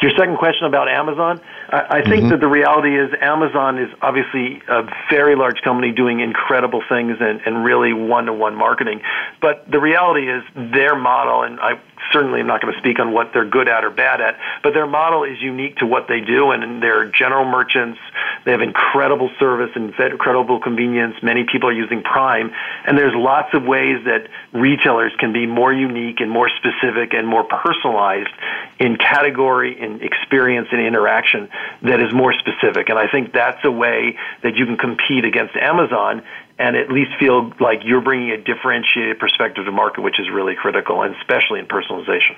[0.00, 2.28] Your second question about Amazon, I, I think mm-hmm.
[2.30, 7.40] that the reality is Amazon is obviously a very large company doing incredible things and,
[7.44, 9.02] and really one-to-one marketing.
[9.40, 11.80] But the reality is their model, and I
[12.12, 14.74] certainly am not going to speak on what they're good at or bad at, but
[14.74, 17.98] their model is unique to what they do, and they're general merchants.
[18.44, 21.16] They have incredible service and incredible convenience.
[21.22, 22.52] Many people are using Prime,
[22.86, 27.26] and there's lots of ways that retailers can be more unique and more specific and
[27.26, 28.30] more personalized
[28.78, 31.48] in category, in experience, and interaction
[31.82, 32.88] that is more specific.
[32.88, 36.22] And I think that's a way that you can compete against Amazon
[36.58, 40.54] and at least feel like you're bringing a differentiated perspective to market, which is really
[40.54, 42.36] critical, and especially in personalization.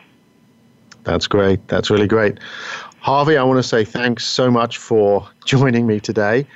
[1.04, 1.66] That's great.
[1.68, 2.38] That's really great.
[3.00, 6.46] Harvey, I want to say thanks so much for joining me today.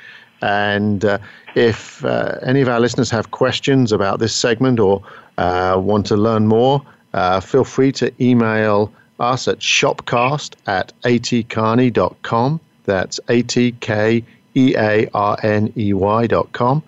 [0.42, 1.18] And uh,
[1.54, 5.02] if uh, any of our listeners have questions about this segment or
[5.38, 6.82] uh, want to learn more,
[7.14, 12.60] uh, feel free to email us at shopcast at atkearney.com.
[12.84, 14.22] That's A T K
[14.54, 16.82] E A R N E Y.com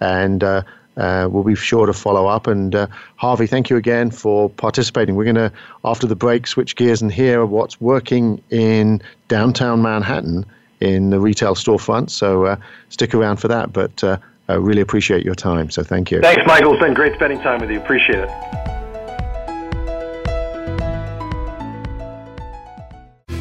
[0.00, 0.62] and uh,
[0.96, 2.46] uh, we'll be sure to follow up.
[2.46, 2.86] And uh,
[3.16, 5.14] Harvey, thank you again for participating.
[5.14, 5.52] We're going to,
[5.84, 10.44] after the break, switch gears and hear what's working in downtown Manhattan
[10.80, 12.10] in the retail storefront.
[12.10, 12.56] So uh,
[12.88, 13.72] stick around for that.
[13.72, 15.70] But uh, I really appreciate your time.
[15.70, 16.20] So thank you.
[16.20, 16.72] Thanks, Michael.
[16.74, 17.80] It's been great spending time with you.
[17.80, 18.79] Appreciate it.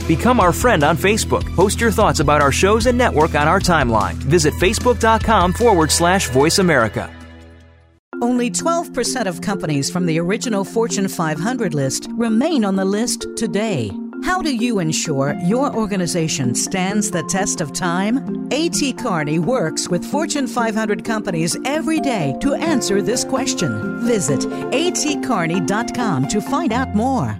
[0.09, 1.45] Become our friend on Facebook.
[1.55, 4.15] Post your thoughts about our shows and network on our timeline.
[4.15, 7.15] Visit facebook.com forward slash voice America.
[8.19, 13.91] Only 12% of companies from the original Fortune 500 list remain on the list today.
[14.23, 18.47] How do you ensure your organization stands the test of time?
[18.51, 18.93] A.T.
[18.93, 23.99] Kearney works with Fortune 500 companies every day to answer this question.
[24.07, 27.39] Visit atkearney.com to find out more.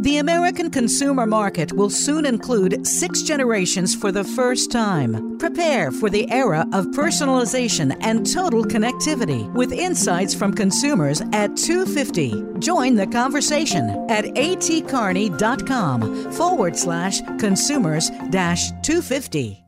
[0.00, 5.36] The American consumer market will soon include six generations for the first time.
[5.38, 12.60] Prepare for the era of personalization and total connectivity with insights from consumers at 250.
[12.60, 19.67] Join the conversation at atkearney.com forward slash consumers dash 250.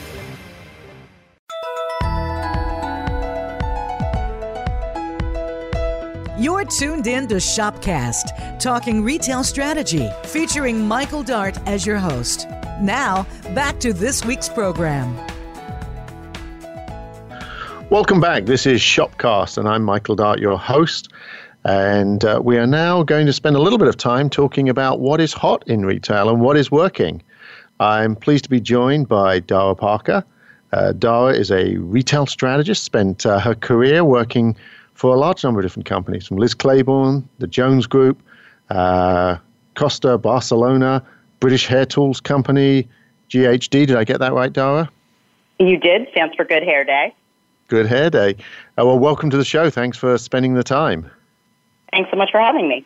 [6.41, 12.47] You're tuned in to Shopcast, talking retail strategy, featuring Michael Dart as your host.
[12.81, 15.15] Now, back to this week's program.
[17.91, 18.47] Welcome back.
[18.47, 21.09] This is Shopcast, and I'm Michael Dart, your host.
[21.63, 24.99] And uh, we are now going to spend a little bit of time talking about
[24.99, 27.21] what is hot in retail and what is working.
[27.79, 30.25] I'm pleased to be joined by Dara Parker.
[30.73, 30.91] Uh,
[31.35, 34.55] is a retail strategist, spent uh, her career working
[35.01, 38.21] for a large number of different companies, from Liz Claiborne, the Jones Group,
[38.69, 39.35] uh,
[39.75, 41.03] Custo, Barcelona,
[41.39, 42.87] British Hair Tools Company,
[43.27, 43.87] GHD.
[43.87, 44.91] Did I get that right, Dara?
[45.57, 46.07] You did.
[46.11, 47.15] Stands for Good Hair Day.
[47.67, 48.35] Good Hair Day.
[48.77, 49.71] Uh, well, welcome to the show.
[49.71, 51.09] Thanks for spending the time.
[51.91, 52.85] Thanks so much for having me.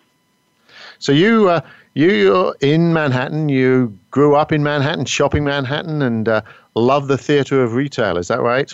[0.99, 1.59] So you uh,
[1.95, 3.49] you are in Manhattan.
[3.49, 6.43] You grew up in Manhattan, shopping Manhattan, and uh,
[6.75, 8.17] love the theater of retail.
[8.17, 8.73] Is that right?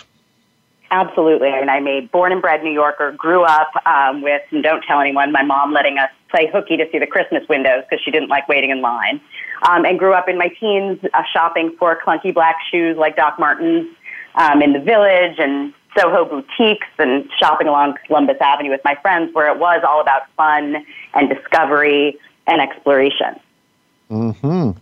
[0.92, 1.48] Absolutely.
[1.48, 4.62] and I mean, I made born and bred New Yorker, grew up um, with, and
[4.62, 8.04] don't tell anyone, my mom letting us play hooky to see the Christmas windows because
[8.04, 9.18] she didn't like waiting in line.
[9.66, 13.38] Um, and grew up in my teens uh, shopping for clunky black shoes like Doc
[13.38, 13.86] Martens
[14.34, 19.34] um, in the village and Soho boutiques and shopping along Columbus Avenue with my friends
[19.34, 20.84] where it was all about fun
[21.14, 23.40] and discovery and exploration.
[24.10, 24.72] Hmm.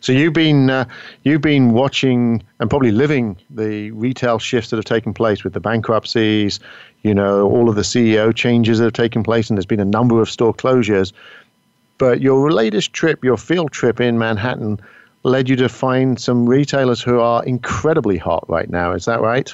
[0.00, 0.84] So you've been uh,
[1.24, 5.60] you've been watching and probably living the retail shifts that have taken place with the
[5.60, 6.60] bankruptcies,
[7.02, 9.84] you know, all of the CEO changes that have taken place, and there's been a
[9.84, 11.12] number of store closures.
[11.98, 14.80] But your latest trip, your field trip in Manhattan,
[15.24, 18.92] led you to find some retailers who are incredibly hot right now.
[18.92, 19.52] Is that right?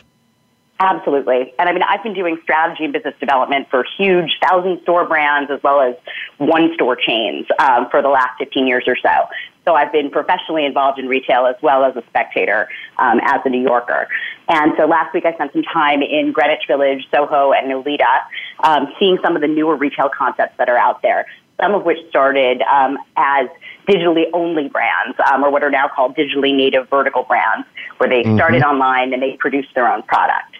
[0.80, 1.54] Absolutely.
[1.58, 5.50] And I mean, I've been doing strategy and business development for huge thousand store brands
[5.50, 5.94] as well as
[6.38, 9.28] one store chains um, for the last 15 years or so.
[9.64, 13.48] So I've been professionally involved in retail as well as a spectator um, as a
[13.48, 14.08] New Yorker.
[14.48, 18.20] And so last week I spent some time in Greenwich Village, Soho, and Nolita,
[18.62, 21.26] um, seeing some of the newer retail concepts that are out there.
[21.60, 23.48] Some of which started um, as
[23.88, 27.66] digitally only brands, um, or what are now called digitally native vertical brands,
[27.98, 28.36] where they mm-hmm.
[28.36, 30.56] started online and they produced their own product.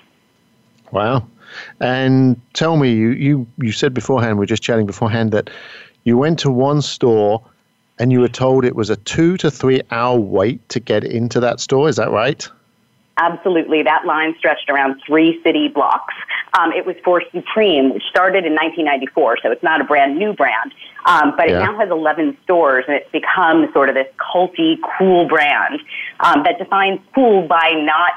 [0.92, 1.26] Wow.
[1.80, 5.50] And tell me, you, you, you said beforehand, we are just chatting beforehand, that
[6.05, 7.44] you went to one store
[7.99, 11.40] and you were told it was a two to three hour wait to get into
[11.40, 11.88] that store.
[11.88, 12.49] Is that right?
[13.16, 13.82] Absolutely.
[13.82, 16.14] That line stretched around three city blocks.
[16.59, 20.32] Um, it was for Supreme, which started in 1994, so it's not a brand new
[20.32, 20.72] brand.
[21.07, 21.57] Um, but yeah.
[21.57, 25.80] it now has 11 stores, and it's become sort of this culty, cool brand
[26.20, 28.12] um, that defines cool by not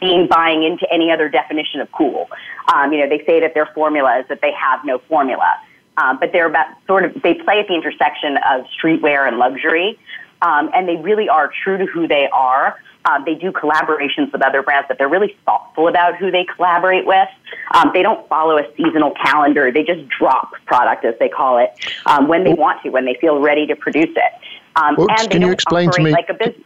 [0.00, 2.28] being buying into any other definition of cool.
[2.72, 5.56] Um, you know, they say that their formula is that they have no formula,
[5.96, 9.98] um, but they're about sort of they play at the intersection of streetwear and luxury,
[10.42, 12.78] um, and they really are true to who they are.
[13.06, 17.06] Um, they do collaborations with other brands, but they're really thoughtful about who they collaborate
[17.06, 17.28] with.
[17.72, 19.70] Um, they don't follow a seasonal calendar.
[19.70, 21.72] They just drop product, as they call it,
[22.06, 24.32] um, when they want to, when they feel ready to produce it.
[24.74, 26.64] Um, Oops, and they can you explain to me like a business.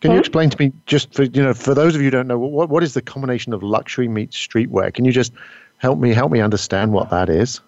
[0.00, 0.20] Can you hmm?
[0.20, 2.68] explain to me, just for you know, for those of you who don't know, what
[2.68, 4.92] what is the combination of luxury meets streetwear?
[4.92, 5.32] Can you just
[5.78, 7.60] help me help me understand what that is?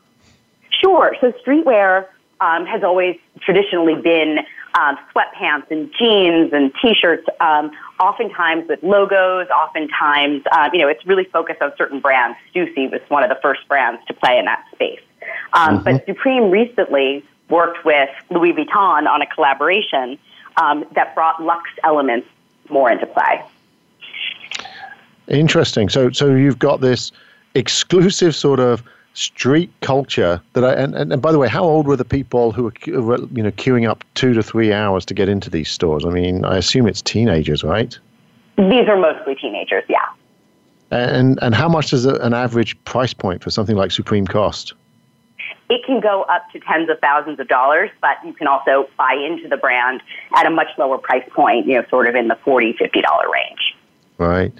[0.84, 1.16] Sure.
[1.20, 2.06] So streetwear
[2.40, 4.40] um, has always traditionally been
[4.74, 7.70] um, sweatpants and jeans and t-shirts, um,
[8.00, 9.48] oftentimes with logos.
[9.48, 12.36] Oftentimes, uh, you know, it's really focused on certain brands.
[12.54, 15.00] Stussy was one of the first brands to play in that space.
[15.54, 15.84] Um, mm-hmm.
[15.84, 20.18] But Supreme recently worked with Louis Vuitton on a collaboration
[20.60, 22.28] um, that brought luxe elements
[22.68, 23.42] more into play.
[25.28, 25.88] Interesting.
[25.88, 27.10] So, so you've got this
[27.54, 28.82] exclusive sort of
[29.14, 32.52] street culture that I and, and, and by the way, how old were the people
[32.52, 36.04] who were you know queuing up two to three hours to get into these stores?
[36.04, 37.96] I mean, I assume it's teenagers, right?
[38.56, 40.06] These are mostly teenagers, yeah.
[40.90, 44.74] And and how much does an average price point for something like Supreme cost?
[45.70, 49.14] It can go up to tens of thousands of dollars, but you can also buy
[49.14, 50.02] into the brand
[50.36, 53.02] at a much lower price point, you know, sort of in the $40, $50
[53.32, 53.74] range.
[54.18, 54.52] Right.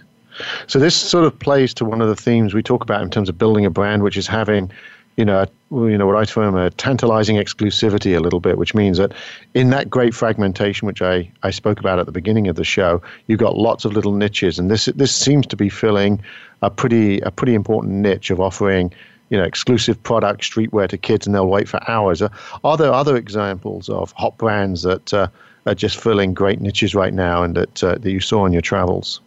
[0.67, 3.29] So this sort of plays to one of the themes we talk about in terms
[3.29, 4.71] of building a brand, which is having,
[5.17, 5.49] you know, a,
[5.89, 9.13] you know what I term a tantalizing exclusivity a little bit, which means that
[9.55, 13.03] in that great fragmentation, which I, I spoke about at the beginning of the show,
[13.27, 16.23] you've got lots of little niches, and this this seems to be filling
[16.63, 18.93] a pretty a pretty important niche of offering
[19.31, 22.23] you know, exclusive product streetwear to kids, and they'll wait for hours.
[22.23, 25.29] Are, there other examples of hot brands that uh,
[25.67, 28.63] are just filling great niches right now, and that uh, that you saw on your
[28.63, 29.21] travels?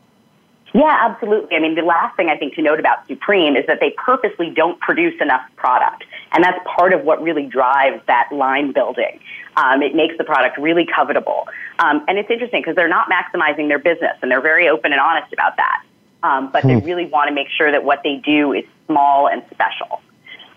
[0.73, 1.55] Yeah, absolutely.
[1.55, 4.49] I mean, the last thing I think to note about Supreme is that they purposely
[4.49, 6.03] don't produce enough product.
[6.33, 9.19] And that's part of what really drives that line building.
[9.55, 11.45] Um, it makes the product really covetable.
[11.79, 15.01] Um, and it's interesting because they're not maximizing their business, and they're very open and
[15.01, 15.83] honest about that.
[16.23, 16.67] Um, but hmm.
[16.67, 20.01] they really want to make sure that what they do is small and special.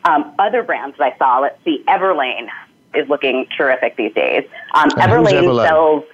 [0.04, 2.48] Um, other brands that I saw, let's see, Everlane
[2.94, 4.44] is looking terrific these days.
[4.74, 6.04] Um, Everlane, Everlane sells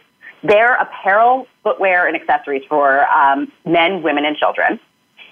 [0.42, 4.78] their apparel, footwear, and accessories for um, men, women, and children.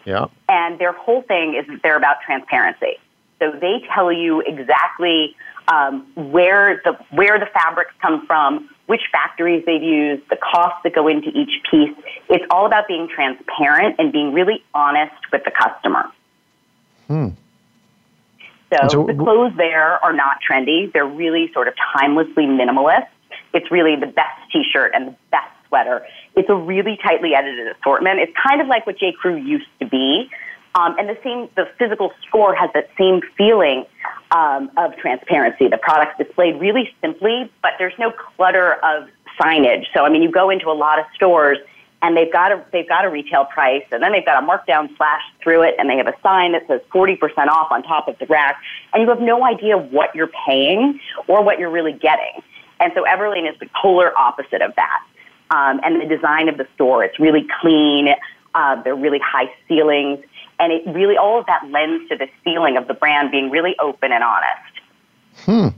[0.04, 0.26] Yeah.
[0.48, 2.98] And their whole thing is that they're about transparency.
[3.38, 5.36] So they tell you exactly
[5.68, 10.94] um, where the where the fabrics come from, which factories they've used, the costs that
[10.94, 11.96] go into each piece.
[12.28, 16.10] It's all about being transparent and being really honest with the customer.
[17.08, 17.28] Hmm.
[18.72, 20.92] So, so the clothes there are not trendy.
[20.92, 23.06] They're really sort of timelessly minimalist.
[23.54, 26.06] It's really the best t-shirt and the best sweater.
[26.34, 28.20] It's a really tightly edited assortment.
[28.20, 29.12] It's kind of like what J.
[29.12, 30.28] Crew used to be.
[30.74, 33.86] Um, and the same, the physical store has that same feeling
[34.32, 35.68] um, of transparency.
[35.68, 39.08] The product's displayed really simply, but there's no clutter of
[39.40, 39.84] signage.
[39.94, 41.58] So, I mean, you go into a lot of stores
[42.04, 44.94] and they've got a they've got a retail price, and then they've got a markdown
[44.98, 48.08] slashed through it, and they have a sign that says forty percent off on top
[48.08, 48.60] of the rack,
[48.92, 52.42] and you have no idea what you're paying or what you're really getting.
[52.80, 55.02] And so Everlane is the polar opposite of that.
[55.50, 58.08] Um, and the design of the store, it's really clean.
[58.54, 60.24] Uh, they're really high ceilings,
[60.58, 63.76] and it really all of that lends to the feeling of the brand being really
[63.78, 65.44] open and honest.
[65.44, 65.68] Hmm.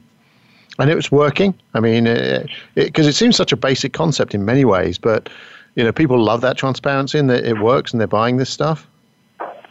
[0.78, 1.55] And it was working.
[1.74, 5.28] I mean, because it, it, it seems such a basic concept in many ways, but
[5.74, 8.86] you know, people love that transparency and that it works and they're buying this stuff.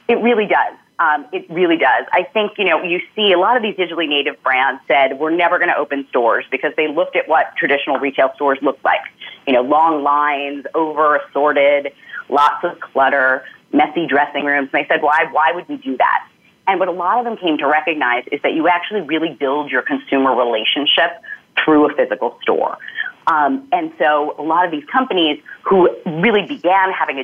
[0.07, 0.78] It really does.
[0.97, 2.05] Um, it really does.
[2.13, 5.35] I think, you know, you see a lot of these digitally native brands said, we're
[5.35, 9.01] never going to open stores because they looked at what traditional retail stores look like.
[9.45, 11.91] You know, long lines, over assorted,
[12.29, 13.43] lots of clutter,
[13.73, 14.69] messy dressing rooms.
[14.73, 16.29] And they said, why, why would we do that?
[16.67, 19.71] And what a lot of them came to recognize is that you actually really build
[19.71, 21.21] your consumer relationship
[21.63, 22.77] through a physical store.
[23.27, 27.24] Um, and so a lot of these companies who really began having a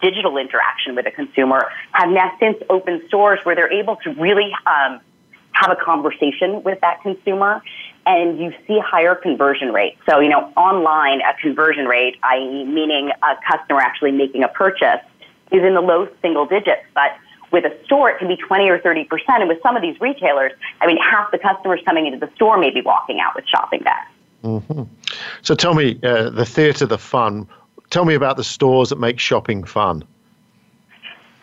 [0.00, 4.52] digital interaction with a consumer have now since opened stores where they're able to really
[4.66, 5.00] um,
[5.52, 7.60] have a conversation with that consumer
[8.06, 9.98] and you see higher conversion rates.
[10.08, 15.00] So, you know, online, a conversion rate, i.e., meaning a customer actually making a purchase,
[15.50, 16.82] is in the low single digits.
[16.94, 17.16] But
[17.50, 19.06] with a store, it can be 20 or 30%.
[19.28, 22.56] And with some of these retailers, I mean, half the customers coming into the store
[22.56, 24.08] may be walking out with shopping bags.
[24.44, 24.82] Mm-hmm.
[25.42, 27.46] So tell me, uh, the theatre, the fun.
[27.90, 30.04] Tell me about the stores that make shopping fun.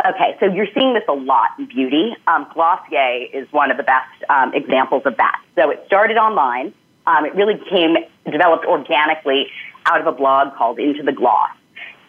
[0.06, 2.16] Okay, so you're seeing this a lot in beauty.
[2.28, 5.42] Um, Glossier is one of the best um, examples of that.
[5.56, 6.74] So it started online.
[7.08, 7.96] Um, it really came
[8.30, 9.48] developed organically
[9.86, 11.50] out of a blog called Into the Gloss.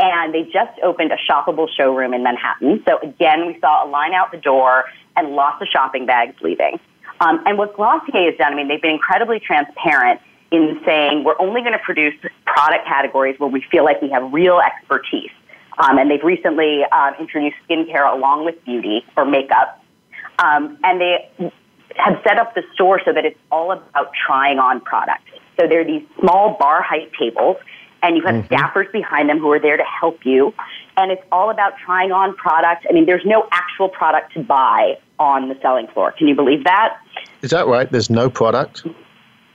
[0.01, 2.85] And they just opened a shoppable showroom in Manhattan.
[2.87, 4.85] So again, we saw a line out the door
[5.17, 6.79] and lots of shopping bags leaving.
[7.21, 10.21] Um, and what Glossier has done, I mean, they've been incredibly transparent
[10.51, 12.15] in saying we're only going to produce
[12.47, 15.31] product categories where we feel like we have real expertise.
[15.79, 19.83] Um, and they've recently uh, introduced skincare along with beauty or makeup.
[20.39, 21.53] Um, and they
[21.97, 25.31] have set up the store so that it's all about trying on products.
[25.59, 27.57] So there are these small bar height tables,
[28.03, 28.55] and you have mm-hmm.
[28.55, 30.55] staffers behind them who are there to help you.
[30.97, 32.87] And it's all about trying on products.
[32.89, 36.13] I mean, there's no actual product to buy on the selling floor.
[36.13, 36.99] Can you believe that?
[37.43, 37.91] Is that right?
[37.91, 38.85] There's no product?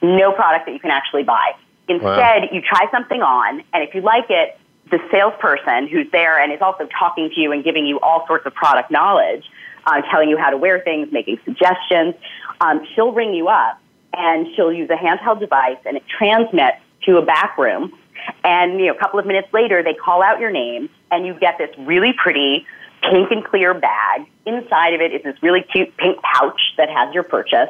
[0.03, 1.53] No product that you can actually buy.
[1.87, 2.47] Instead, wow.
[2.51, 4.57] you try something on, and if you like it,
[4.91, 8.45] the salesperson who's there and is also talking to you and giving you all sorts
[8.45, 9.43] of product knowledge,
[9.85, 12.15] uh, telling you how to wear things, making suggestions,
[12.61, 13.79] um, she'll ring you up
[14.13, 17.97] and she'll use a handheld device and it transmits to a back room.
[18.43, 21.33] And you know, a couple of minutes later, they call out your name, and you
[21.33, 22.65] get this really pretty
[23.01, 24.25] pink and clear bag.
[24.45, 27.69] Inside of it is this really cute pink pouch that has your purchase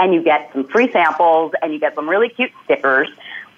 [0.00, 3.08] and you get some free samples and you get some really cute stickers.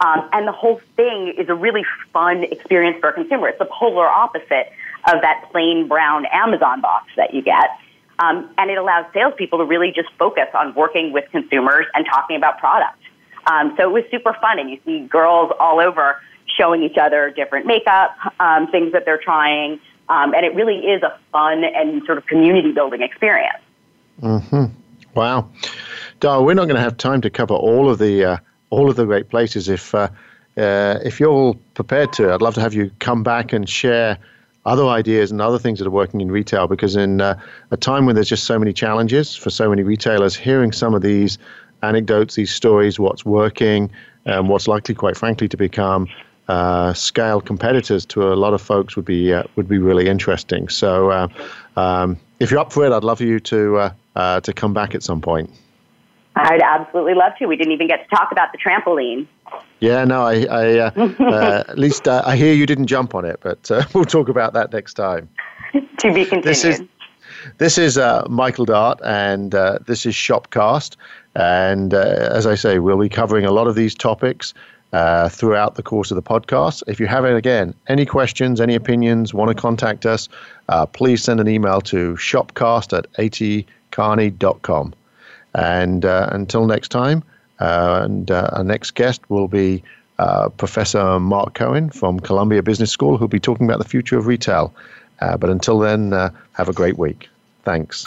[0.00, 3.48] Um, and the whole thing is a really fun experience for a consumer.
[3.48, 4.72] It's the polar opposite
[5.06, 7.70] of that plain brown Amazon box that you get.
[8.18, 12.36] Um, and it allows salespeople to really just focus on working with consumers and talking
[12.36, 12.98] about products.
[13.46, 17.30] Um, so it was super fun, and you see girls all over showing each other
[17.30, 22.04] different makeup, um, things that they're trying, um, and it really is a fun and
[22.04, 23.58] sort of community building experience.
[24.20, 24.66] Mm-hmm.
[25.14, 25.50] Wow.
[26.20, 28.36] Dar, we're not going to have time to cover all of the uh,
[28.70, 29.68] all of the great places.
[29.68, 30.08] If uh,
[30.56, 34.18] uh, if you're all prepared to, I'd love to have you come back and share
[34.64, 36.68] other ideas and other things that are working in retail.
[36.68, 37.38] Because in uh,
[37.70, 41.02] a time when there's just so many challenges for so many retailers, hearing some of
[41.02, 41.38] these
[41.82, 43.90] anecdotes, these stories, what's working,
[44.24, 46.08] and what's likely, quite frankly, to become
[46.48, 50.68] uh, scale competitors to a lot of folks would be uh, would be really interesting.
[50.68, 51.28] So, uh,
[51.76, 54.94] um, if you're up for it, I'd love for you to uh, to come back
[54.94, 55.50] at some point.
[56.34, 57.46] I'd absolutely love to.
[57.46, 59.26] We didn't even get to talk about the trampoline.
[59.80, 60.90] Yeah, no, I, I uh,
[61.20, 64.28] uh, at least uh, I hear you didn't jump on it, but uh, we'll talk
[64.28, 65.28] about that next time.
[65.72, 66.44] to be continued.
[66.44, 66.82] This is
[67.58, 70.96] this is uh, Michael Dart, and uh, this is Shopcast.
[71.34, 74.54] And as I say, we'll be covering a lot of these topics
[74.92, 76.82] throughout the course of the podcast.
[76.86, 80.28] If you have, again, any questions, any opinions, want to contact us,
[80.92, 83.06] please send an email to shopcast at
[83.92, 84.94] atkearney.com.
[85.54, 87.22] And uh, until next time,
[87.60, 89.82] uh, and uh, our next guest will be
[90.18, 94.26] uh, Professor Mark Cohen from Columbia Business School, who'll be talking about the future of
[94.26, 94.74] retail.
[95.20, 97.28] But until then, have a great week.
[97.64, 98.06] Thanks.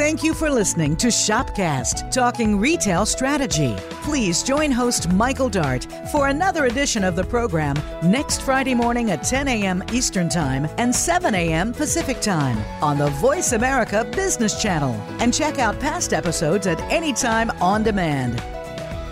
[0.00, 3.76] Thank you for listening to Shopcast, talking retail strategy.
[4.00, 9.22] Please join host Michael Dart for another edition of the program next Friday morning at
[9.22, 9.84] 10 a.m.
[9.92, 11.74] Eastern Time and 7 a.m.
[11.74, 14.94] Pacific Time on the Voice America Business Channel.
[15.20, 18.42] And check out past episodes at any time on demand.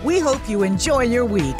[0.03, 1.57] We hope you enjoy your week.